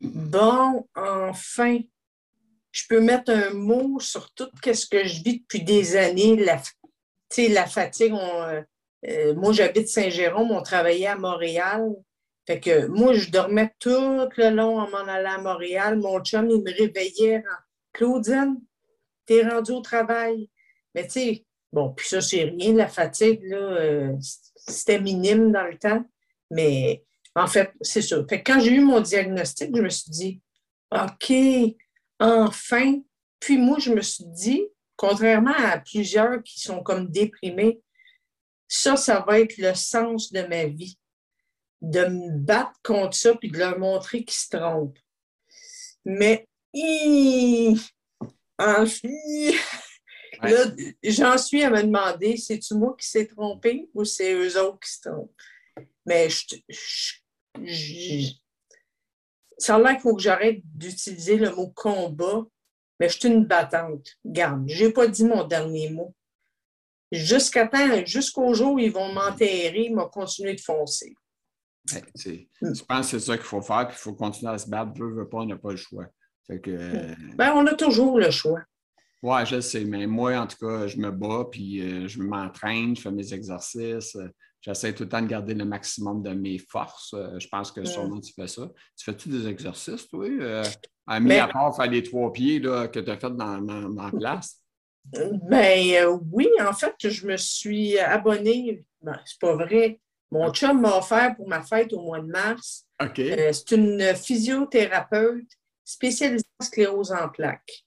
[0.02, 1.80] bon, enfin,
[2.78, 6.62] je peux mettre un mot sur tout ce que je vis depuis des années, la,
[7.50, 8.14] la fatigue.
[8.14, 8.62] Euh,
[9.08, 11.90] euh, moi, j'habite Saint-Jérôme, on travaillait à Montréal.
[12.46, 15.98] Fait que moi, je dormais tout le long en m'en allant à Montréal.
[15.98, 17.44] Mon chum, il me réveillait
[17.94, 18.62] Claudine,
[19.26, 20.48] t'es rendu au travail.
[20.94, 24.14] Mais tu sais, bon, puis ça, c'est rien, la fatigue, là, euh,
[24.56, 26.06] c'était minime dans le temps.
[26.52, 28.24] Mais en fait, c'est ça.
[28.30, 30.42] Fait quand j'ai eu mon diagnostic, je me suis dit,
[30.92, 31.34] OK,
[32.20, 33.02] enfin.
[33.40, 34.64] Puis moi, je me suis dit,
[34.96, 37.82] contrairement à plusieurs qui sont comme déprimés,
[38.68, 40.98] ça, ça va être le sens de ma vie.
[41.82, 44.98] De me battre contre ça puis de leur montrer qu'ils se trompent.
[46.04, 46.48] Mais
[51.04, 54.92] j'en suis à me demander, c'est-tu moi qui s'est trompé ou c'est eux autres qui
[54.92, 55.32] se trompent?
[56.06, 57.14] Mais je,
[57.56, 58.47] a
[59.60, 62.46] l'air qu'il faut que j'arrête d'utiliser le mot combat,
[63.00, 64.08] mais je suis une battante.
[64.26, 66.14] Garde, je n'ai pas dit mon dernier mot.
[67.12, 71.14] Jusqu'à temps, jusqu'au jour où ils vont m'enterrer, ils vont continuer de foncer.
[71.86, 74.92] je pense que c'est ça qu'il faut faire, puis il faut continuer à se battre.
[74.98, 76.06] Veut, veut pas, on n'a pas le choix.
[76.50, 78.62] Euh, ben, on a toujours le choix.
[79.24, 82.96] Oui, je sais, mais moi, en tout cas, je me bats, puis euh, je m'entraîne,
[82.96, 84.16] je fais mes exercices.
[84.16, 84.30] Euh,
[84.62, 87.16] j'essaie tout le temps de garder le maximum de mes forces.
[87.38, 88.70] je pense que sûrement tu fais ça.
[88.98, 90.28] Tu fais-tu des exercices, toi?
[91.08, 94.12] à mis à part faire les trois pieds là, que tu as fait dans, dans,
[94.12, 94.62] place?
[95.06, 98.84] Ben oui, en fait, je me suis abonnée.
[99.02, 100.02] Ben, c'est pas vrai.
[100.32, 102.86] Mon chum m'a offert pour ma fête au mois de mars.
[103.16, 105.48] C'est une physiothérapeute
[105.86, 107.86] spécialisée en sclérose en plaques.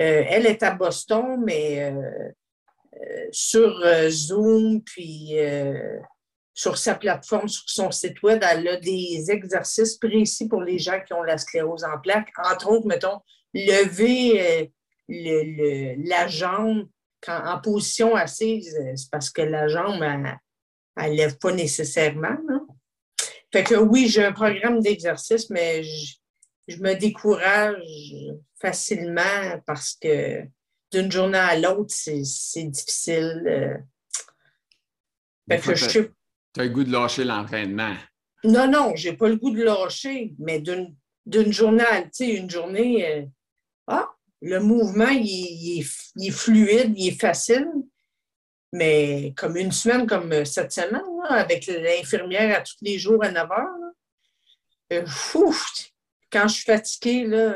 [0.00, 2.32] Euh, elle est à Boston, mais euh, euh,
[3.30, 5.34] sur Zoom, puis
[6.54, 11.00] sur sa plateforme, sur son site web, elle a des exercices précis pour les gens
[11.06, 12.32] qui ont la sclérose en plaques.
[12.38, 13.20] Entre autres, mettons,
[13.54, 14.70] lever
[15.08, 16.88] la jambe
[17.26, 22.36] en position assise, c'est parce que la jambe, elle ne lève pas nécessairement.
[23.52, 28.14] Fait que oui, j'ai un programme d'exercice, mais je me décourage
[28.60, 30.42] facilement parce que
[30.92, 33.42] d'une journée à l'autre, c'est difficile.
[33.46, 33.78] Euh.
[36.54, 37.94] tu as le goût de lâcher l'entraînement.
[38.44, 42.50] Non, non, j'ai pas le goût de lâcher, mais d'une journée à tu sais, une
[42.50, 43.24] journée, euh,
[43.86, 44.10] ah,
[44.42, 47.68] le mouvement, il, est, fluide, il est facile,
[48.72, 53.30] mais comme une semaine comme euh, cette semaine, avec l'infirmière à tous les jours à
[53.30, 53.68] 9 heures,
[56.30, 57.54] quand je suis fatiguée, là.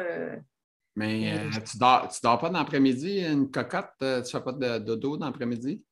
[0.97, 4.79] Mais euh, tu dors, dors pas dans l'après-midi, une cocotte, euh, tu fais pas de
[4.79, 5.83] dodo dans l'après-midi?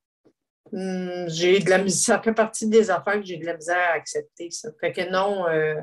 [0.72, 2.16] Hmm, j'ai de la misère.
[2.16, 4.50] Ça fait partie des affaires que j'ai de la misère à accepter.
[4.50, 4.70] Ça.
[4.80, 5.80] Fait que non, euh,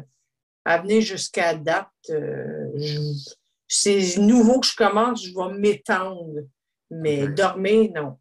[0.65, 2.67] à venir jusqu'à date, euh,
[3.67, 6.41] c'est nouveau que je commence, je vais m'étendre.
[6.89, 8.17] Mais dormir, non.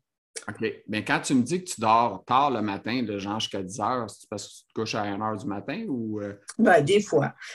[0.49, 0.83] OK.
[0.87, 3.81] Bien, quand tu me dis que tu dors tard le matin, de genre jusqu'à 10
[3.81, 6.21] heures, c'est parce que tu te couches à 1 heure du matin ou.
[6.21, 6.35] Euh?
[6.59, 7.35] Ben, des fois.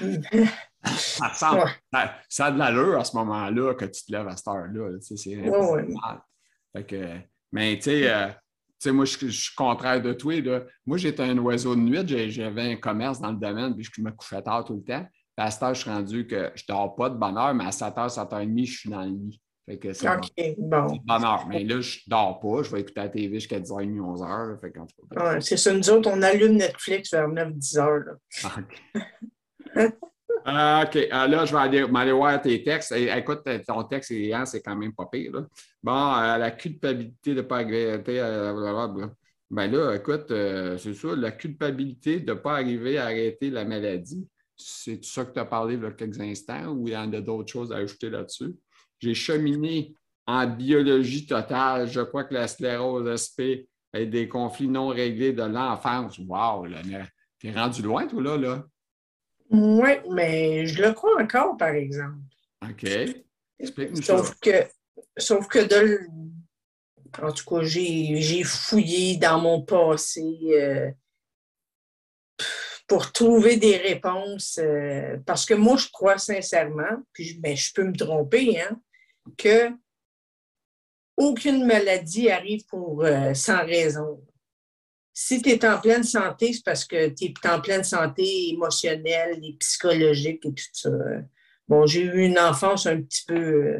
[0.84, 1.66] ça,
[2.28, 4.98] ça, a de l'allure à ce moment-là que tu te lèves à cette heure-là.
[5.00, 5.86] c'est ouais,
[6.74, 7.18] fait que,
[7.52, 8.28] mais tu sais, euh,
[8.92, 10.40] moi, je, suis contraire de toi.
[10.40, 10.62] Là.
[10.86, 14.10] Moi, j'étais un oiseau de nuit, j'avais un commerce dans le domaine, puis je me
[14.10, 15.06] couchais tard tout le temps.
[15.36, 17.54] Puis à cette heure, je suis rendu que je ne dors pas de bonne heure,
[17.54, 19.40] mais à 7h, 7h30, je suis dans le lit.
[19.66, 20.98] Fait que c'est OK, bon.
[21.04, 21.46] bonne heure.
[21.48, 22.64] Mais là, je ne dors pas.
[22.64, 24.60] Je vais écouter la TV jusqu'à 10h30, 11h.
[24.60, 24.72] Fait
[25.20, 25.72] ouais, c'est ça.
[25.72, 28.16] Nous autres, on allume Netflix vers 9-10h.
[30.44, 31.08] Ah, OK.
[31.10, 32.92] Ah, là, je vais aller, voir tes textes.
[32.92, 34.12] écoute, ton texte,
[34.46, 35.32] c'est quand même pas pire.
[35.82, 37.62] Bon, euh, la culpabilité de ne pas.
[37.62, 39.06] Euh,
[39.50, 43.64] ben là, écoute, euh, c'est ça, la culpabilité de ne pas arriver à arrêter la
[43.64, 44.26] maladie.
[44.56, 47.12] C'est ça que tu as parlé il y a quelques instants ou il y en
[47.12, 48.54] a d'autres choses à ajouter là-dessus?
[48.98, 49.94] J'ai cheminé
[50.26, 51.88] en biologie totale.
[51.88, 56.18] Je crois que la sclérose SP et des conflits non réglés de l'enfance.
[56.18, 56.66] Wow,
[57.38, 58.64] t'es rendu loin, toi, là, là.
[59.52, 62.18] Oui, mais je le crois encore, par exemple.
[62.62, 62.88] OK.
[64.02, 64.66] Sauf que,
[65.18, 66.00] sauf que de,
[67.20, 70.90] en tout cas, j'ai fouillé dans mon passé euh,
[72.88, 74.58] pour trouver des réponses.
[74.58, 78.80] Euh, parce que moi, je crois sincèrement, puis mais je peux me tromper, hein,
[79.36, 79.70] que
[81.18, 84.24] aucune maladie arrive pour euh, sans raison
[85.14, 89.38] si tu es en pleine santé, c'est parce que tu es en pleine santé émotionnelle
[89.42, 90.90] et psychologique et tout ça.
[91.68, 93.78] Bon, j'ai eu une enfance un petit peu euh,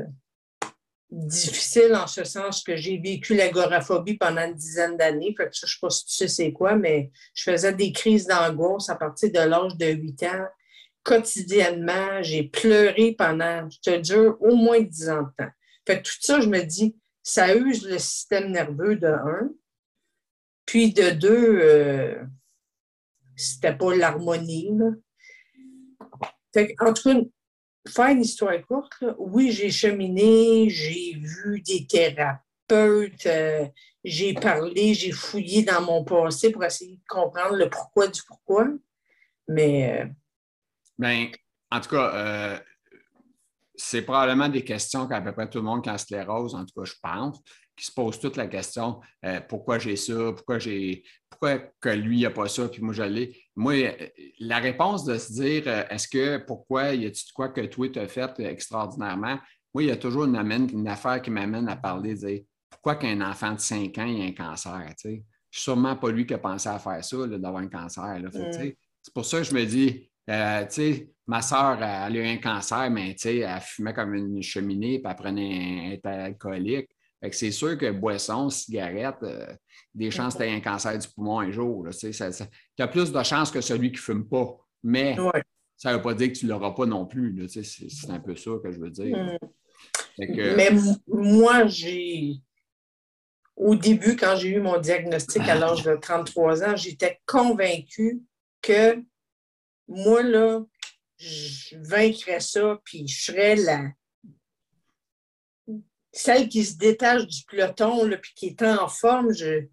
[1.11, 5.35] difficile en ce sens que j'ai vécu l'agoraphobie pendant une dizaine d'années.
[5.37, 7.93] Fait que je ne sais pas si tu sais c'est quoi, mais je faisais des
[7.93, 10.47] crises d'angoisse à partir de l'âge de 8 ans.
[11.03, 15.51] Quotidiennement, j'ai pleuré pendant, je te au moins 10 ans de temps.
[15.87, 19.51] Fait que tout ça, je me dis, ça use le système nerveux de un.
[20.67, 22.25] Puis de deux, euh,
[23.37, 24.71] c'était pas l'harmonie.
[26.81, 27.21] En tout cas,
[27.89, 33.67] faire une histoire courte, oui, j'ai cheminé, j'ai vu des thérapeutes, euh,
[34.05, 38.69] j'ai parlé, j'ai fouillé dans mon passé pour essayer de comprendre le pourquoi du pourquoi.
[39.49, 40.01] Mais.
[40.01, 40.07] Euh,
[40.99, 41.29] ben,
[41.71, 42.61] en tout cas,
[43.75, 46.65] c'est probablement des questions qu'à peu près tout le monde, quand se les rose, en
[46.65, 47.43] tout cas, je pense
[47.77, 52.23] qui se pose toute la question euh, pourquoi j'ai ça, pourquoi j'ai pourquoi que lui
[52.23, 53.37] n'a pas ça, puis moi je l'ai.
[53.57, 54.09] Moi, euh,
[54.41, 57.99] la réponse de se dire euh, est-ce que pourquoi y a-t-il quoi que toi tu
[57.99, 59.39] as fait extraordinairement?
[59.75, 60.37] Moi, il y a toujours une,
[60.73, 64.33] une affaire qui m'amène à parler, dire pourquoi qu'un enfant de 5 ans a un
[64.33, 64.87] cancer?
[65.03, 68.21] Je ne suis sûrement pas lui qui a pensé à faire ça, d'avoir un cancer.
[68.21, 68.73] Mm.
[69.01, 70.11] C'est pour ça que je me dis,
[71.27, 75.17] ma soeur, elle a eu un cancer, mais elle fumait comme une cheminée, puis elle
[75.17, 76.91] prenait un, un alcoolique
[77.31, 79.47] c'est sûr que boisson, cigarette, euh,
[79.95, 81.87] des chances que tu aies un cancer du poumon un jour.
[81.91, 84.57] Tu as plus de chances que celui qui ne fume pas.
[84.83, 85.17] Mais
[85.77, 87.49] ça ne veut pas dire que tu ne l'auras pas non plus.
[87.49, 89.17] c'est, un peu ça que je veux dire.
[89.17, 89.37] Hmm.
[90.19, 90.71] Mais
[91.07, 92.35] moi, j'ai.
[93.55, 98.23] Au début, quand j'ai eu mon diagnostic à l'âge de 33 ans, j'étais convaincue
[98.63, 99.03] que
[99.87, 100.65] moi, là,
[101.19, 103.91] je vaincrais ça, puis je serais la,
[106.13, 109.65] celle qui se détache du peloton, là, puis qui est en forme, je.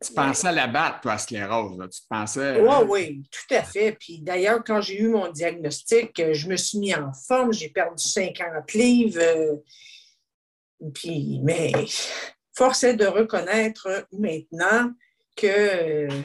[0.00, 1.76] Tu pensais à la battre, toi, sclérose.
[1.76, 1.88] Là.
[1.88, 2.60] Tu pensais.
[2.60, 3.92] Oui, oui, tout à fait.
[3.98, 7.52] Puis d'ailleurs, quand j'ai eu mon diagnostic, euh, je me suis mis en forme.
[7.52, 9.20] J'ai perdu 50 livres.
[9.20, 9.56] Euh,
[10.94, 11.72] puis, mais
[12.56, 14.92] force est de reconnaître maintenant
[15.36, 15.46] que.
[15.46, 16.22] Euh,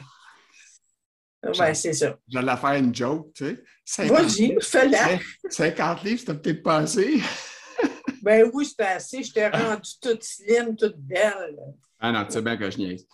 [1.74, 2.16] c'est ça.
[2.28, 4.06] J'allais faire une joke, tu sais.
[4.06, 5.18] Vas-y, fais-la.
[5.50, 7.20] 50 livres, c'était peut-être passé.
[8.24, 9.22] Ben oui, c'est assez.
[9.22, 11.58] Je t'ai rendue toute slim, toute belle.
[12.00, 13.06] Ah non, tu sais bien que je niaise.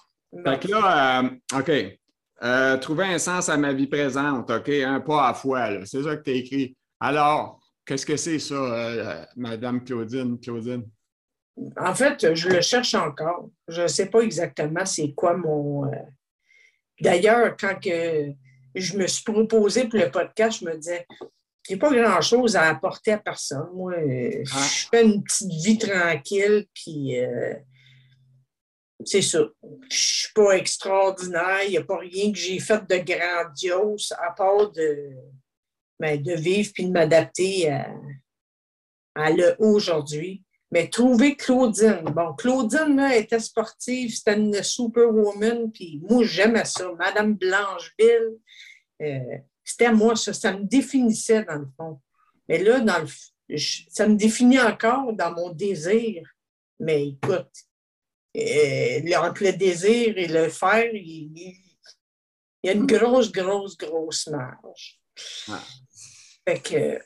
[0.44, 1.98] Fait que là, euh, OK.
[2.44, 4.68] Euh, trouver un sens à ma vie présente, OK?
[4.68, 6.76] Un pas à fois, C'est ça que tu as écrit.
[7.00, 10.38] Alors, qu'est-ce que c'est ça, euh, Madame Claudine?
[10.38, 10.88] Claudine?
[11.76, 13.50] En fait, je le cherche encore.
[13.66, 15.90] Je ne sais pas exactement c'est quoi mon.
[17.00, 18.32] D'ailleurs, quand que
[18.76, 21.04] je me suis proposé pour le podcast, je me disais
[21.68, 23.68] j'ai pas grand-chose à apporter à personne.
[23.74, 24.66] Moi, euh, ah.
[24.68, 27.54] je fais une petite vie tranquille, puis euh,
[29.04, 29.40] c'est ça.
[29.90, 31.62] Je suis pas extraordinaire.
[31.64, 35.10] Il n'y a pas rien que j'ai fait de grandiose, à part de,
[35.98, 37.90] ben, de vivre puis de m'adapter à,
[39.14, 40.42] à le aujourd'hui.
[40.72, 42.04] Mais trouver Claudine.
[42.14, 46.92] Bon, Claudine, là, était sportive, c'était une superwoman, puis moi, j'aimais ça.
[46.96, 48.38] Madame Blancheville,
[49.00, 52.00] euh, c'était moi, ça, ça me définissait dans le fond.
[52.48, 53.08] Mais là, dans le,
[53.56, 56.22] ça me définit encore dans mon désir.
[56.78, 57.52] Mais écoute,
[58.36, 61.56] euh, entre le désir et le faire, il,
[62.62, 65.00] y a une grosse, grosse, grosse marge.
[66.46, 67.00] Fait que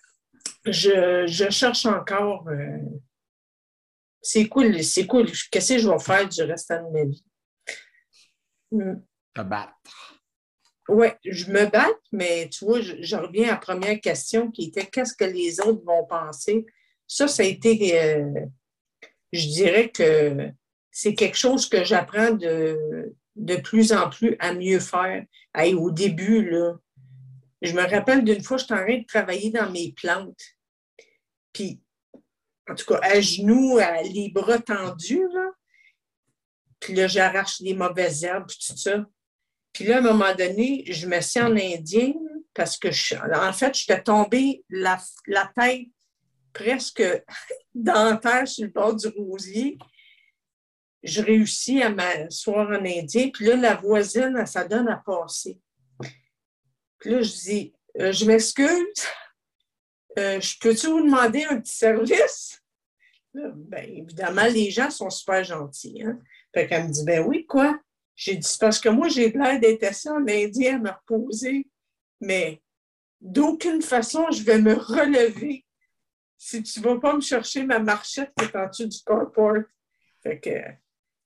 [0.70, 2.48] je, je cherche encore.
[2.48, 2.78] Euh,
[4.22, 5.30] c'est cool, c'est cool.
[5.50, 7.24] Qu'est-ce que je vais faire du restant de ma vie?
[8.70, 9.02] Hmm.
[9.35, 10.13] Te battre.
[10.88, 14.87] Oui, je me bats, mais tu vois, je, reviens à la première question qui était
[14.87, 16.66] qu'est-ce que les autres vont penser?
[17.07, 18.33] Ça, ça a été, euh,
[19.33, 20.51] je dirais que
[20.90, 25.25] c'est quelque chose que j'apprends de, de plus en plus à mieux faire.
[25.57, 26.75] au début, là,
[27.62, 30.42] je me rappelle d'une fois, j'étais en train de travailler dans mes plantes.
[31.53, 31.81] Puis,
[32.68, 33.79] en tout cas, à genoux,
[34.12, 35.51] les bras tendus, là.
[36.79, 39.07] Puis là, j'arrache les mauvaises herbes, tout ça.
[39.74, 42.14] Puis là, à un moment donné, je me suis en indien
[42.54, 42.88] parce que,
[43.37, 45.88] en fait, j'étais tombée la, la tête
[46.52, 47.02] presque
[47.74, 49.76] dans terre sur le bord du rosier.
[51.02, 53.28] Je réussis à m'asseoir en indien.
[53.30, 55.60] Puis là, la voisine, ça donne à passer.
[56.98, 59.06] Puis là, je dis, euh, je m'excuse,
[60.18, 62.60] euh, je peux-tu vous demander un petit service?
[63.34, 66.02] ben, évidemment, les gens sont super gentils.
[66.02, 66.20] Hein?
[66.54, 67.76] Fait qu'elle me dit, ben oui, quoi?
[68.16, 71.66] J'ai dit, parce que moi, j'ai l'air d'être assis en Indien à me reposer,
[72.20, 72.62] mais
[73.20, 75.64] d'aucune façon, je vais me relever
[76.37, 79.62] si tu ne vas pas me chercher ma marchette qui est en dessous du carport.
[80.22, 80.61] Fait que,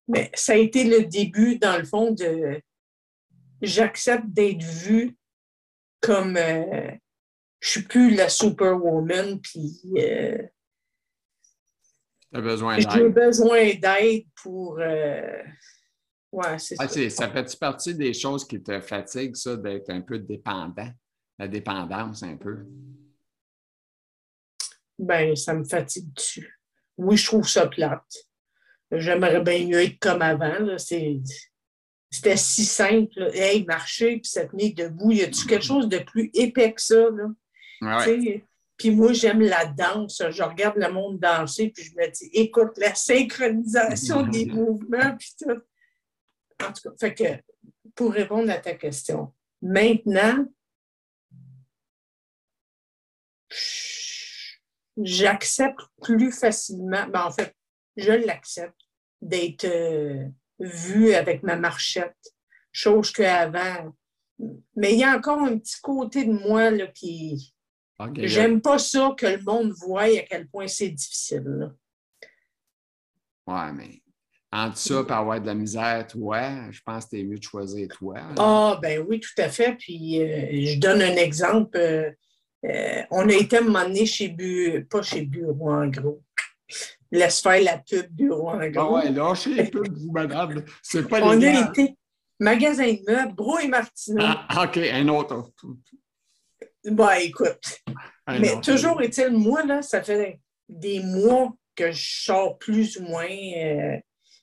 [0.07, 2.61] mais ça a été le début, dans le fond, de
[3.61, 5.16] j'accepte d'être vue
[6.01, 6.92] comme euh,
[7.61, 10.42] je suis plus la superwoman, puis euh,
[12.33, 14.79] j'ai besoin d'aide pour.
[14.79, 15.42] Euh,
[16.33, 17.11] ouais, c'est ah, ça.
[17.11, 20.91] Ça fait partie des choses qui te fatiguent, ça, d'être un peu dépendant?
[21.38, 22.67] La dépendance, un peu?
[24.99, 26.61] Ben, ça me fatigue dessus.
[26.97, 28.27] Oui, je trouve ça plate.
[28.91, 30.77] J'aimerais bien mieux être comme avant.
[30.79, 31.21] C'est
[32.11, 33.31] c'était si simple.
[33.35, 35.12] Hey, marcher, puis ça tenait debout.
[35.12, 37.09] Y a-tu quelque chose de plus épais que ça?
[37.11, 38.07] Là?
[38.77, 40.23] Puis moi, j'aime la danse.
[40.31, 45.35] Je regarde le monde danser, puis je me dis, écoute, la synchronisation des mouvements, puis
[45.38, 45.61] tout.
[46.62, 47.42] En tout cas, fait que,
[47.94, 50.47] pour répondre à ta question, maintenant,
[55.03, 57.55] j'accepte plus facilement, ben en fait,
[57.97, 58.81] je l'accepte
[59.21, 60.29] d'être euh,
[60.61, 62.16] vu avec ma marchette,
[62.73, 63.92] chose qu'avant.
[64.77, 67.55] Mais il y a encore un petit côté de moi là, qui.
[68.18, 71.42] J'aime pas ça que le monde voie à quel point c'est difficile.
[71.44, 71.75] Là.
[73.49, 74.03] Ouais, mais
[74.52, 77.88] entre ça et avoir de la misère, toi, je pense que c'est mieux de choisir
[77.88, 78.16] toi.
[78.38, 79.76] Ah, ben oui, tout à fait.
[79.78, 81.76] Puis euh, je donne un exemple.
[81.76, 82.11] Euh,
[82.64, 86.22] euh, on a été à chez Bu, pas chez Bureau en gros,
[87.12, 88.80] laisse faire la pub bureau en gros.
[88.80, 90.64] Ah ouais, lâchez les pubs, vous, madame.
[90.82, 91.96] C'est pas On a été
[92.40, 94.24] magasin de meubles, Bro et Martineau.
[94.24, 95.52] Ah, OK, un autre.
[96.84, 97.80] Bah, écoute.
[98.26, 103.26] mais toujours est-il, moi, là, ça fait des mois que je sors plus ou moins.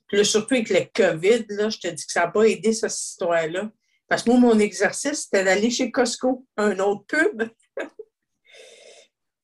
[0.07, 2.73] Puis là, surtout avec le COVID, là, je te dis que ça n'a pas aidé
[2.73, 3.71] cette histoire-là.
[4.07, 7.49] Parce que moi, mon exercice, c'était d'aller chez Costco, un autre pub.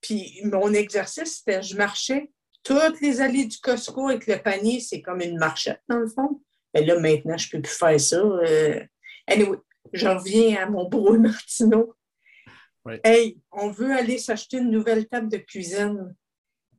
[0.01, 2.31] Puis mon exercice, c'était je marchais
[2.63, 6.41] toutes les allées du Costco avec le panier, c'est comme une marchette, dans le fond.
[6.73, 8.17] Mais là, maintenant, je ne peux plus faire ça.
[8.17, 8.83] Euh...
[9.27, 9.57] Anyway,
[9.93, 11.95] je reviens à mon beau Martino.
[13.03, 16.15] Hey, on veut aller s'acheter une nouvelle table de cuisine.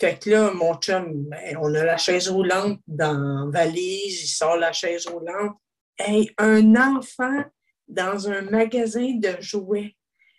[0.02, 4.56] Fait que là, mon chum, ben, on a la chaise roulante dans valise, il sort
[4.56, 5.56] la chaise roulante.
[5.96, 7.44] Hey, un enfant
[7.86, 9.94] dans un magasin de jouets.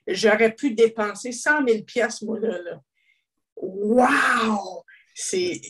[0.06, 1.80] J'aurais pu dépenser 100 000
[2.24, 2.62] moi, là.
[2.62, 2.82] là.
[3.56, 4.84] Wow!
[5.16, 5.62] c'est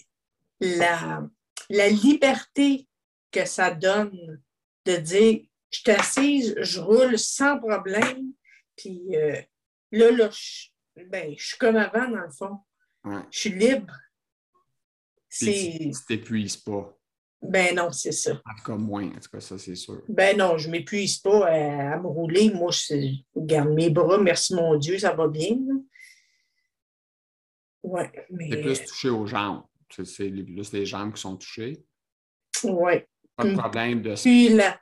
[0.60, 1.30] la,
[1.70, 2.88] la liberté
[3.32, 4.42] que ça donne
[4.88, 8.32] de dire je suis assise, je roule sans problème,
[8.76, 9.40] puis euh,
[9.92, 10.70] là, là je,
[11.12, 12.58] ben, je suis comme avant, dans le fond.
[13.06, 13.94] Je suis libre.
[15.30, 16.96] Tu t'épuises pas.
[17.42, 18.32] Ben non, c'est ça.
[18.32, 20.02] En tout cas, moins, en tout cas, ça, c'est sûr.
[20.08, 22.52] Ben non, je ne m'épuise pas à, me rouler.
[22.52, 25.58] Moi, je garde mes bras, merci mon Dieu, ça va bien.
[27.82, 28.50] Ouais, mais...
[28.50, 29.64] C'est plus touché aux jambes.
[29.90, 31.84] C'est plus les jambes qui sont touchées.
[32.64, 32.94] Oui.
[33.36, 34.14] Pas de problème de...
[34.16, 34.80] Puis la,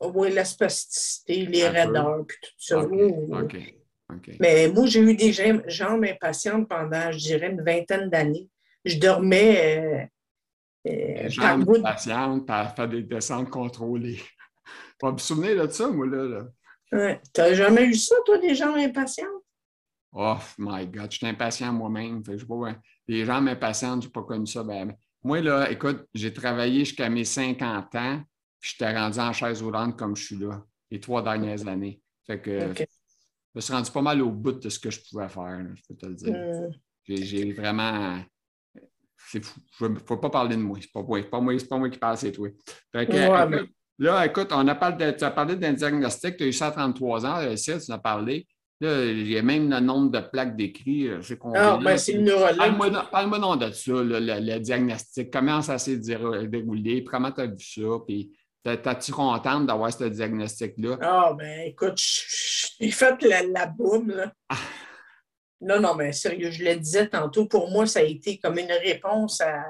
[0.00, 2.80] oui, la spasticité, les raideurs, puis tout ça.
[2.80, 3.74] OK.
[4.40, 8.48] Mais moi, j'ai eu des jambes impatientes pendant, je dirais, une vingtaine d'années.
[8.84, 10.08] je dormais
[10.86, 14.20] euh, euh, par bout patiente, par faire des descentes contrôlées.
[14.98, 16.44] Pas me souvenir de ça, moi, là.
[16.90, 17.20] Ouais.
[17.34, 19.26] Tu n'as jamais eu ça, toi, des gens impatients?
[20.12, 22.22] Oh my God, je suis impatient moi-même.
[23.06, 24.62] Les gens impatients, je n'ai pas connu ça.
[24.62, 28.22] Ben, moi, là, écoute, j'ai travaillé jusqu'à mes 50 ans,
[28.58, 32.00] puis j'étais rendu en chaise roulante comme je suis là, les trois dernières années.
[32.26, 32.72] Fait que
[33.54, 35.94] me suis rendu pas mal au bout de ce que je pouvais faire, je peux
[35.94, 36.32] te le dire.
[36.32, 36.70] Hmm.
[37.06, 38.22] J'ai vraiment.
[39.30, 39.60] C'est fou.
[39.80, 40.78] Il ne faut pas parler de moi.
[40.80, 42.48] Ce n'est pas, pas, moi, pas moi qui parle, c'est toi.
[42.92, 43.68] Fait que,
[44.00, 47.38] Là, écoute, on a parlé tu as parlé d'un diagnostic, tu as eu 133 ans,
[47.38, 48.46] euh, tu en as parlé.
[48.80, 51.08] Là, il y a même le nombre de plaques d'écrit.
[51.08, 51.20] Euh,
[51.56, 52.30] ah, ben, c'est une
[53.10, 55.32] Parle-moi non de ça, le, diagnostic.
[55.32, 57.02] Comment ça s'est déroulé?
[57.02, 57.82] Comment tu as vu ça?
[58.06, 58.30] Puis,
[58.76, 60.98] t'es-tu contente d'avoir ce diagnostic-là?
[61.00, 64.32] Ah, ben, écoute, j'ai fait la, la boum, là.
[64.48, 64.56] Ah.
[65.60, 68.70] Non, non, mais sérieux, je le disais tantôt, pour moi, ça a été comme une
[68.70, 69.64] réponse à,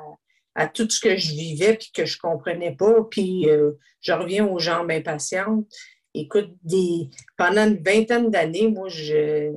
[0.54, 3.04] à tout ce que je vivais puis que je ne comprenais pas.
[3.10, 3.72] Puis euh,
[4.02, 5.66] je reviens aux jambes impatientes.
[6.12, 9.54] Écoute, des, pendant une vingtaine d'années, moi, je,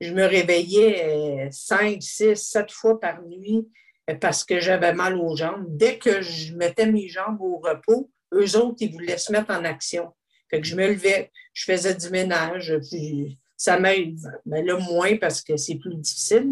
[0.00, 3.68] je me réveillais euh, cinq, six, sept fois par nuit
[4.08, 5.66] euh, parce que j'avais mal aux jambes.
[5.68, 9.64] Dès que je mettais mes jambes au repos, eux autres, ils voulaient se mettre en
[9.64, 10.12] action.
[10.48, 14.18] Fait que je me levais, je faisais du ménage, puis ça m'aide.
[14.46, 16.50] Mais là, moins parce que c'est plus difficile.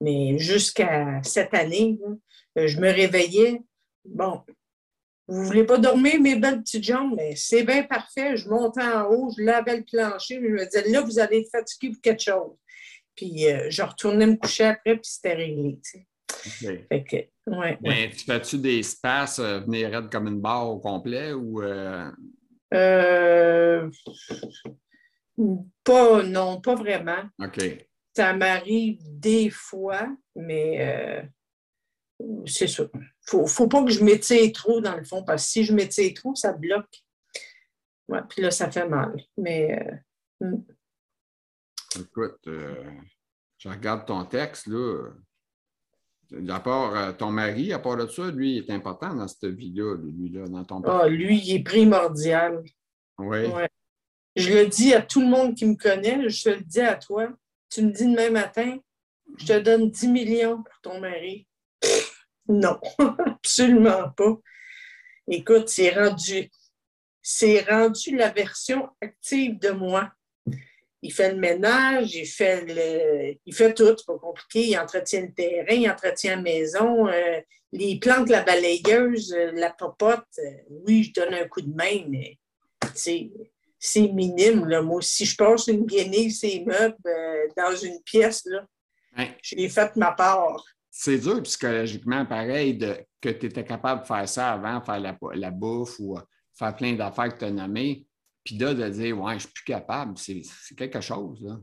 [0.00, 1.98] Mais jusqu'à cette année,
[2.58, 3.62] euh, je me réveillais.
[4.04, 4.42] Bon,
[5.28, 8.36] vous voulez pas dormir, mes belles petites jambes, mais c'est bien parfait.
[8.36, 11.50] Je montais en haut, je lavais le plancher, je me disais, là, vous allez être
[11.50, 12.56] fatigué pour quelque chose.
[13.16, 15.78] Puis euh, je retournais me coucher après, puis c'était réglé.
[16.28, 17.16] Fait que,
[17.50, 21.60] ouais, Mais tu fais-tu des espaces euh, venir raide comme une barre au complet ou.
[25.84, 27.24] Pas, non, pas vraiment.
[27.38, 27.86] OK.
[28.16, 31.28] Ça m'arrive des fois, mais
[32.46, 32.84] c'est ça.
[33.32, 35.72] Il ne faut pas que je m'étire trop, dans le fond, parce que si je
[35.74, 37.02] m'étire trop, ça bloque.
[38.08, 39.16] Ouais, puis là, ça fait mal.
[39.36, 40.00] Mais.
[40.42, 40.62] Euh, hmm.
[42.00, 42.84] Écoute, euh,
[43.58, 45.10] je regarde ton texte, là.
[46.48, 49.46] À part euh, ton mari, à part de ça, lui, il est important dans cette
[49.46, 52.62] vie-là, lui-là, dans ton Ah, lui, il est primordial.
[53.18, 53.44] Oui.
[54.34, 56.96] Je le dis à tout le monde qui me connaît, je te le dis à
[56.96, 57.28] toi.
[57.70, 58.76] Tu me dis demain matin,
[59.38, 61.46] je te donne 10 millions pour ton mari.
[62.48, 62.78] Non,
[63.26, 64.36] absolument pas.
[65.28, 66.50] Écoute, c'est rendu,
[67.22, 70.12] c'est rendu la version active de moi.
[71.02, 74.68] Il fait le ménage, il fait le, il fait tout, c'est pas compliqué.
[74.68, 77.40] Il entretient le terrain, il entretient la maison, euh,
[77.72, 80.24] les plantes, la balayeuse, euh, la popote.
[80.38, 80.50] Euh,
[80.86, 82.38] oui, je donne un coup de main, mais
[82.94, 83.30] c'est,
[83.94, 84.66] minime.
[84.66, 84.82] Là.
[84.82, 86.96] Moi, si je passe une guenille, ces meubles
[87.56, 88.66] dans une pièce, là,
[89.42, 90.64] j'ai fait ma part
[90.98, 94.98] c'est dur psychologiquement, pareil, de, que tu étais capable de faire ça avant, faire
[95.34, 96.20] la, bouffe ou euh,
[96.58, 98.05] faire plein d'affaires que tu as nommées.
[98.46, 100.40] Puis là, de dire, ouais, je suis plus capable, c'est
[100.76, 101.42] quelque chose.
[101.42, 101.58] Là.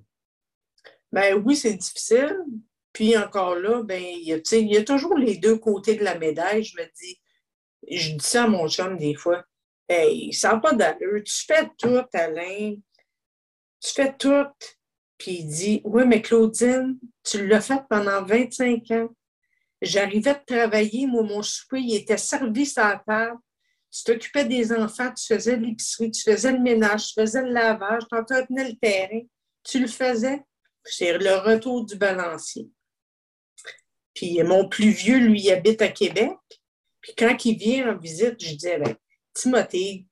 [1.13, 2.37] Ben oui, c'est difficile.
[2.91, 4.33] Puis encore là, ben, il y,
[4.77, 6.63] a, toujours les deux côtés de la médaille.
[6.63, 7.21] Je me dis,
[7.89, 9.45] je dis ça à mon chum des fois.
[9.87, 11.23] Hey, ça n'a pas d'allure.
[11.23, 12.75] Tu fais tout, Alain.
[13.79, 14.47] Tu fais tout.
[15.17, 19.09] Puis il dit Oui, mais Claudine, tu l'as fait pendant 25 ans.
[19.81, 23.39] J'arrivais de travailler, moi, mon souper, il était servi sur la table.
[23.93, 28.03] Tu t'occupais des enfants, tu faisais l'épicerie, tu faisais le ménage, tu faisais le lavage,
[28.09, 29.21] tu entretenais le terrain.
[29.63, 30.41] Tu le faisais.
[30.83, 32.69] C'est le retour du balancier.
[34.15, 36.31] Puis mon plus vieux, lui, habite à Québec.
[37.01, 38.95] Puis quand il vient en visite, je disais, ben,
[39.33, 40.07] Timothée,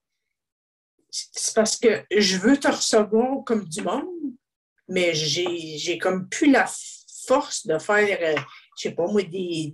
[1.10, 4.08] c'est parce que je veux te recevoir comme du monde,
[4.88, 6.70] mais j'ai comme plus la
[7.26, 8.42] force de faire, euh,
[8.78, 9.74] je sais pas moi, des,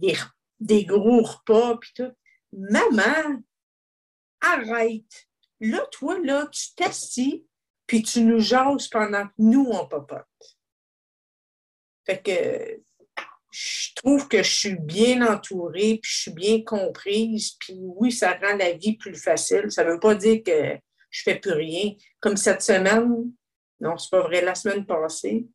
[0.60, 2.12] des, gros repas puis tout.
[2.54, 3.42] Maman,
[4.42, 5.28] arrête.
[5.60, 7.46] Là, toi, là, tu t'assis,
[7.86, 10.26] puis tu nous jases pendant que nous, on papote.
[12.06, 12.82] Fait que
[13.52, 18.34] je trouve que je suis bien entourée, puis je suis bien comprise, puis oui, ça
[18.34, 19.72] rend la vie plus facile.
[19.72, 20.78] Ça ne veut pas dire que
[21.10, 21.94] je ne fais plus rien.
[22.20, 23.32] Comme cette semaine,
[23.80, 25.48] non, c'est pas vrai, la semaine passée,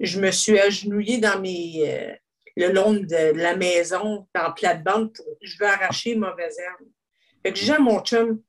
[0.00, 2.14] je me suis agenouillée dans mes, euh,
[2.56, 6.88] le long de la maison, en plate-bande, je veux arracher mauvaise herbe.
[7.48, 8.42] Fait que j'ai à mon chum,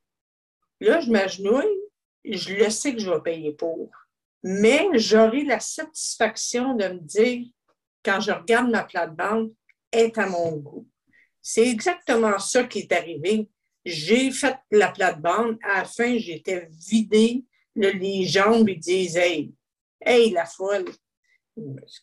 [0.78, 1.80] là, je m'agenouille,
[2.22, 3.90] je le sais que je vais payer pour.
[4.42, 7.46] Mais j'aurai la satisfaction de me dire,
[8.04, 9.54] quand je regarde ma plate-bande,
[9.90, 10.86] est à mon goût.
[11.40, 13.48] C'est exactement ça qui est arrivé.
[13.86, 15.56] J'ai fait la plate-bande.
[15.62, 17.46] À la fin, j'étais vidée.
[17.74, 19.54] les jambes, ils disent Hey,
[20.04, 20.84] hey, la folle,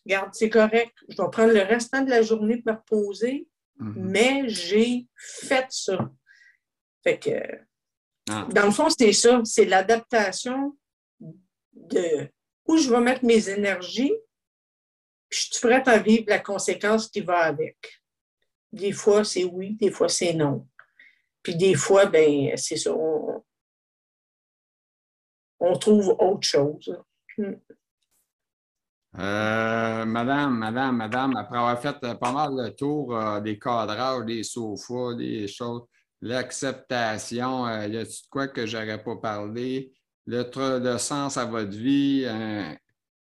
[0.03, 0.93] Regarde, c'est correct.
[1.09, 3.47] Je vais prendre le restant de la journée pour me reposer,
[3.79, 3.93] Mhm.
[3.97, 6.09] mais j'ai fait ça.
[7.07, 7.39] Fait que,
[8.29, 8.45] Ah.
[8.51, 9.39] dans le fond, c'est ça.
[9.45, 10.77] C'est l'adaptation
[11.71, 12.27] de
[12.65, 14.13] où je vais mettre mes énergies,
[15.29, 17.77] puis je suis prête à vivre la conséquence qui va avec.
[18.73, 20.67] Des fois, c'est oui, des fois, c'est non.
[21.41, 22.93] Puis des fois, ben, c'est ça.
[22.93, 23.41] On,
[25.61, 27.01] on trouve autre chose.
[29.17, 34.43] Euh, madame, madame, madame, après avoir fait pas mal le tour euh, des cadrages, des
[34.43, 35.83] sofas, des choses,
[36.21, 39.93] l'acceptation, euh, y a-t-il de quoi que j'aurais pas parlé?
[40.25, 40.43] Le,
[40.79, 42.75] le sens à votre vie, un,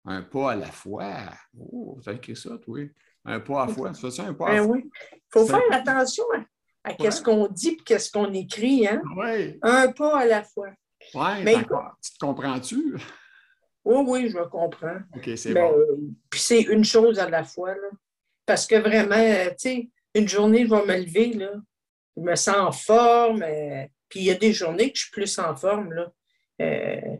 [0.05, 1.15] un pas à la fois.
[1.57, 2.79] Oh, t'as écrit ça, toi?
[3.25, 3.91] Un pas à la fois.
[3.91, 4.75] Tu fais ça, un pas à Ben la fois?
[4.75, 4.89] oui.
[5.13, 8.87] Il faut faire attention à, à qu'est-ce qu'on dit et qu'est-ce qu'on écrit.
[8.87, 9.01] Hein?
[9.17, 10.69] Oui, Un pas à la fois.
[11.15, 11.93] oui, d'accord.
[12.03, 12.95] Tu te comprends-tu?
[13.83, 14.99] Oui, oui, je comprends.
[15.15, 15.77] OK, c'est Ben, bon.
[15.77, 15.97] euh,
[16.29, 17.73] Puis c'est une chose à la fois.
[17.73, 17.89] Là.
[18.45, 21.51] Parce que vraiment, euh, tu sais, une journée, je vais me lever, là.
[22.17, 23.43] Je me sens en forme.
[23.43, 26.11] euh, Puis il y a des journées que je suis plus en forme, là.
[26.61, 27.17] Euh,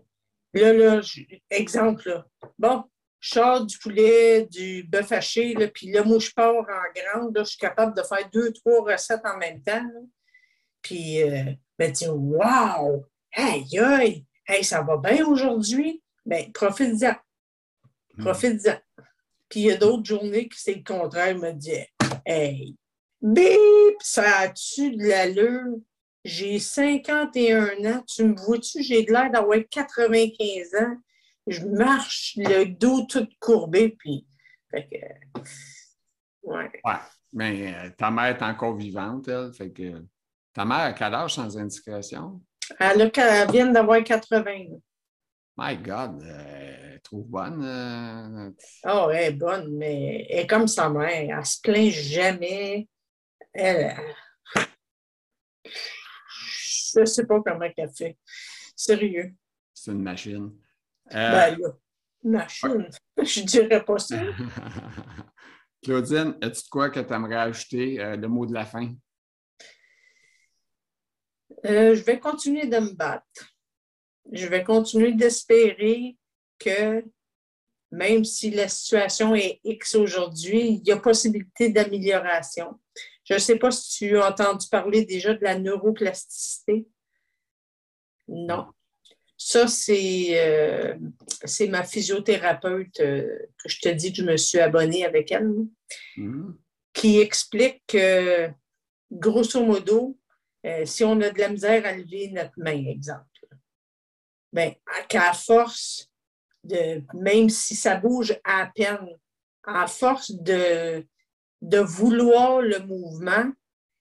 [0.54, 2.26] là, là, je- exemple, là.
[2.60, 2.84] Bon,
[3.20, 7.36] je sors du poulet, du bœuf haché, là, puis là, moi, je pars en grande,
[7.38, 10.00] là, je suis capable de faire deux, trois recettes en même temps, là.
[10.82, 13.06] Puis, euh, ben, tu wow!
[13.34, 14.26] Aïe, aïe!
[14.48, 16.04] Hey, ça va bien aujourd'hui?
[16.26, 17.16] Ben, profite-en.
[18.20, 18.78] Profite-en.
[19.48, 21.72] Puis il y a d'autres journées que c'est le contraire, me dit
[22.26, 22.76] Hey,
[23.22, 25.78] bip, ça a-tu de l'allure?
[26.24, 28.84] J'ai 51 ans, tu me vois-tu?
[28.84, 30.96] J'ai de l'air d'avoir 95 ans.
[31.48, 34.28] Je marche le dos tout courbé, puis.
[34.70, 35.42] Fait que.
[36.44, 36.72] Ouais.
[36.84, 36.94] Ouais.
[37.34, 39.54] Mais euh, ta mère est encore vivante, elle.
[39.54, 40.04] Fait que
[40.54, 42.42] ta mère a quel âge sans indiscrétion?
[42.80, 43.12] Elle, a-
[43.44, 44.44] elle vient d'avoir 80.
[44.46, 44.78] là.
[45.58, 47.64] My God, euh, elle est trop bonne.
[47.64, 48.52] euh,
[48.86, 51.38] Oh, elle est bonne, mais elle est comme sa mère.
[51.40, 52.88] Elle se plaint jamais.
[53.54, 53.96] Elle.
[56.94, 58.18] Je ne sais pas comment elle fait.
[58.76, 59.34] Sérieux.
[59.74, 60.52] c'est une machine.
[61.14, 61.70] Euh, Ben là,
[62.24, 62.90] machine.
[63.18, 64.18] Je dirais pas ça.
[65.84, 68.94] Claudine, as-tu quoi que tu aimerais ajouter euh, le mot de la fin?
[71.66, 73.52] Euh, je vais continuer de me battre.
[74.32, 76.18] Je vais continuer d'espérer
[76.60, 77.04] que
[77.92, 82.80] même si la situation est X aujourd'hui, il y a possibilité d'amélioration.
[83.24, 86.88] Je ne sais pas si tu as entendu parler déjà de la neuroplasticité.
[88.28, 88.68] Non.
[89.38, 90.96] Ça, c'est euh,
[91.70, 95.50] ma physiothérapeute euh, que je te dis que je me suis abonnée avec elle,
[96.16, 96.54] Hmm?
[96.94, 98.50] qui explique que,
[99.12, 100.18] grosso modo,
[100.66, 103.26] euh, si on a de la misère à lever notre main, exemple,
[104.54, 104.74] ben,
[105.08, 106.10] qu'à force
[106.64, 109.08] de, même si ça bouge à peine,
[109.64, 111.06] à force de,
[111.62, 113.52] de vouloir le mouvement,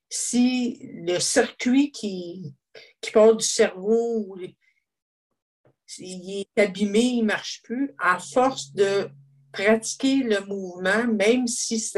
[0.09, 2.55] si le circuit qui,
[3.01, 4.37] qui part du cerveau,
[5.99, 9.09] est abîmé, il ne marche plus, à force de
[9.53, 11.93] pratiquer le mouvement, même si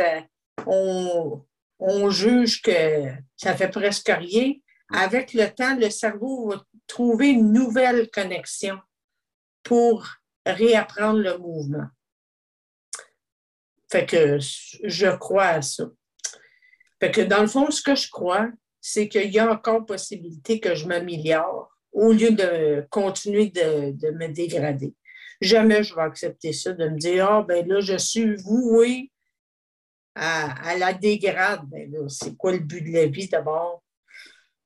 [0.66, 4.52] on juge que ça fait presque rien,
[4.92, 8.78] avec le temps, le cerveau va trouver une nouvelle connexion
[9.62, 10.06] pour
[10.44, 11.86] réapprendre le mouvement.
[13.93, 15.84] Fait que je crois à ça.
[16.99, 18.49] Fait que dans le fond, ce que je crois,
[18.80, 24.11] c'est qu'il y a encore possibilité que je m'améliore au lieu de continuer de, de
[24.12, 24.95] me dégrader.
[25.43, 29.12] Jamais je vais accepter ça, de me dire Ah, ben là, je suis voué
[30.14, 31.61] à, à la dégrade.
[31.66, 33.82] Ben là, c'est quoi le but de la vie d'abord?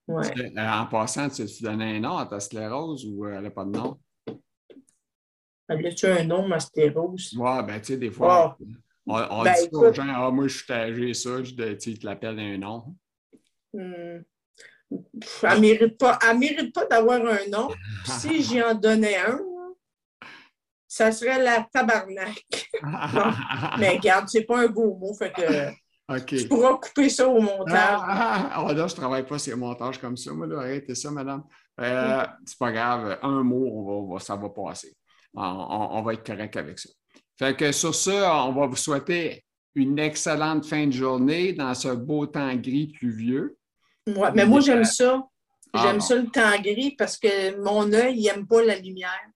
[0.07, 0.31] Ouais.
[0.39, 3.51] Euh, En passant, tu tu donnais un nom à ta sclérose ou euh, elle n'a
[3.51, 3.99] pas de nom?
[5.69, 7.35] Elle a-tu un nom, ma stérose?
[7.37, 8.57] Ouais, ben tu sais, des fois,
[9.07, 12.07] on, on Ben, dit aux gens, ah, moi, je suis âgé, ça, je, ils te
[12.07, 12.95] l'appellent un nom.
[13.73, 14.21] Hmm.
[15.21, 17.69] Pff, Elle ne mérite pas, elle mérite pas d'avoir un nom.
[18.05, 19.41] Puis si j'y en donnais un,
[20.89, 22.45] ça serait la tabarnak.
[23.79, 25.71] Mais regarde, c'est pas un beau mot, fait que
[26.25, 27.75] tu pourras couper ça au montage.
[27.77, 30.33] Ah, ah, ah, là, je ne travaille pas sur les montages comme ça.
[30.33, 31.43] Moi, là, arrêtez ça, madame.
[31.81, 33.19] Euh, c'est pas grave.
[33.23, 34.97] Un mot, on va- ça va passer.
[35.35, 36.89] On, on- on va être correct avec ça.
[37.39, 41.89] Fait que sur ça, on va vous souhaiter une excellente fin de journée dans ce
[41.89, 43.59] beau temps gris pluvieux.
[44.07, 45.23] Ouais, mais moi, j'aime ça.
[45.73, 49.29] Ah, J'aime ça le temps gris parce que mon œil, il n'aime pas la lumière.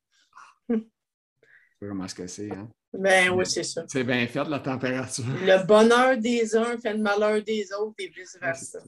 [1.78, 2.51] Comment est-ce que c'est.
[2.51, 2.68] Hein?
[2.92, 3.84] Ben oui, c'est ça.
[3.88, 5.24] C'est bien fait, la température.
[5.42, 8.78] Le bonheur des uns fait le malheur des autres et vice-versa.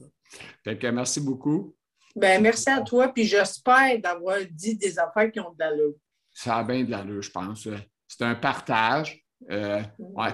[0.63, 1.75] Fait que merci beaucoup.
[2.15, 5.95] Ben, merci à toi, puis j'espère d'avoir dit des affaires qui ont de l'allure.
[6.31, 7.67] Ça a bien de l'allure, je pense.
[8.17, 9.23] C'est un partage.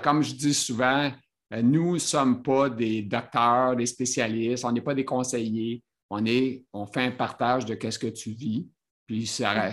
[0.03, 1.11] comme je dis souvent,
[1.51, 5.84] nous ne sommes pas des docteurs, des spécialistes, on n'est pas des conseillers.
[6.09, 8.67] On, est, on fait un partage de ce que tu vis.
[9.07, 9.71] Puis ça,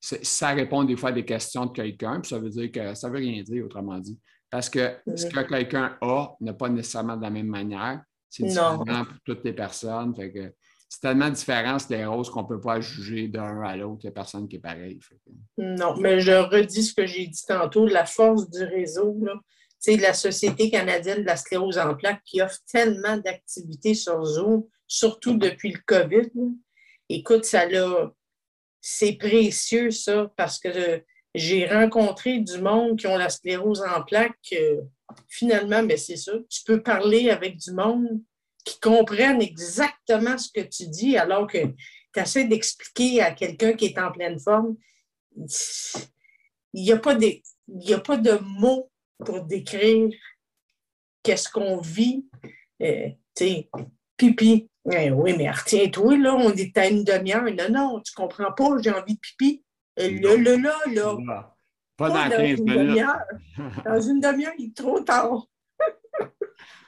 [0.00, 3.08] ça répond des fois à des questions de quelqu'un, puis ça veut dire que ça
[3.08, 4.18] ne veut rien dire, autrement dit.
[4.50, 8.02] Parce que ce que quelqu'un a n'est pas nécessairement de la même manière.
[8.28, 10.14] C'est différent pour toutes les personnes.
[10.96, 14.00] C'est tellement différent, des roses qu'on ne peut pas juger d'un à l'autre.
[14.02, 14.98] Il n'y a personne qui est pareil.
[15.58, 19.14] Non, mais je redis ce que j'ai dit tantôt, la force du réseau,
[19.78, 24.64] c'est la Société canadienne de la sclérose en plaques qui offre tellement d'activités sur Zoom,
[24.86, 26.30] surtout depuis le COVID.
[27.10, 27.66] Écoute, ça
[28.80, 31.02] c'est précieux, ça, parce que
[31.34, 34.54] j'ai rencontré du monde qui ont la sclérose en plaques.
[35.28, 36.32] finalement, mais c'est ça.
[36.48, 38.22] Tu peux parler avec du monde
[38.66, 41.58] qui comprennent exactement ce que tu dis, alors que
[42.12, 44.76] tu essaies d'expliquer à quelqu'un qui est en pleine forme.
[45.36, 47.28] Il n'y a, pas de,
[47.94, 48.90] a pas de mots
[49.24, 50.10] pour décrire
[51.22, 52.26] qu'est-ce qu'on vit.
[52.82, 53.70] Euh, tu sais,
[54.16, 54.68] pipi.
[54.90, 57.44] Eh oui, mais retiens-toi, là, on est à une demi-heure.
[57.44, 59.64] Non, non, tu comprends pas, j'ai envie de pipi.
[60.00, 61.56] Euh, là, là, là, là.
[61.96, 63.04] Pas, dans 15 minutes.
[63.84, 65.46] Dans une demi-heure, il est trop tard.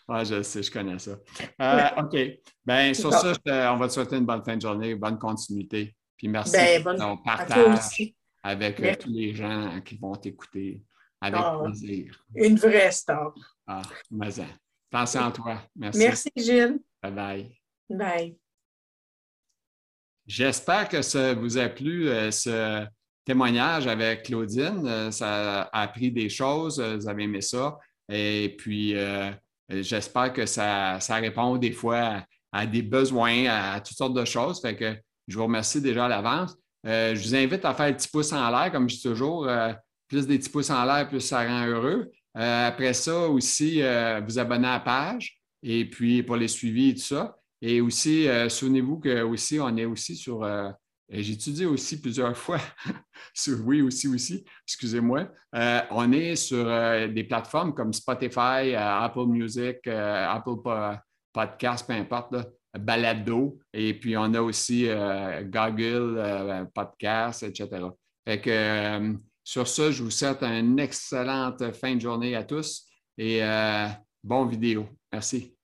[0.09, 1.13] Oui, je sais, je connais ça.
[1.61, 2.17] Euh, OK.
[2.65, 3.35] Bien, sur ça,
[3.75, 5.95] on va te souhaiter une bonne fin de journée, bonne continuité.
[6.17, 10.83] Puis merci ben, pour ton partage avec euh, tous les gens qui vont t'écouter
[11.21, 12.25] avec ah, plaisir.
[12.35, 13.35] Une vraie star.
[13.67, 14.29] Ah, mais
[14.91, 15.63] Attention à toi.
[15.77, 15.99] Merci.
[15.99, 16.79] Merci, Gilles.
[17.03, 17.61] Bye bye.
[17.91, 18.39] Bye.
[20.27, 22.87] J'espère que ça vous a plu, euh, ce
[23.25, 24.87] témoignage avec Claudine.
[24.87, 27.79] Euh, ça a appris des choses, vous avez aimé ça.
[28.11, 28.95] Et puis,
[29.69, 34.61] j'espère que ça, répond des fois à, des besoins, à, toutes sortes de choses.
[34.61, 34.97] Fait que
[35.27, 36.57] je vous remercie déjà à l'avance.
[36.85, 39.49] je vous invite à faire un petit pouce en l'air, comme je dis toujours.
[40.09, 42.11] plus des petits pouces en l'air, plus ça rend heureux.
[42.35, 43.83] après ça aussi,
[44.27, 47.39] vous abonner à la page et puis pour les suivis et tout ça.
[47.61, 50.45] Et aussi, euh, souvenez-vous que aussi, on est aussi sur.
[51.13, 52.61] Euh, j'ai étudié aussi plusieurs fois,
[53.35, 55.29] sur, oui, aussi, aussi, excusez-moi.
[55.55, 56.65] Euh, on est sur
[57.09, 60.57] des plateformes comme Spotify, Apple Music, Apple
[61.33, 62.35] Podcast, peu importe,
[62.79, 63.59] Balado.
[63.73, 64.89] Et puis, on a aussi
[65.45, 67.69] Google Podcast, etc.
[68.27, 72.85] Fait que sur ça, je vous souhaite une excellente fin de journée à tous
[73.17, 73.41] et
[74.23, 74.87] bonne vidéo.
[75.13, 75.58] Merci.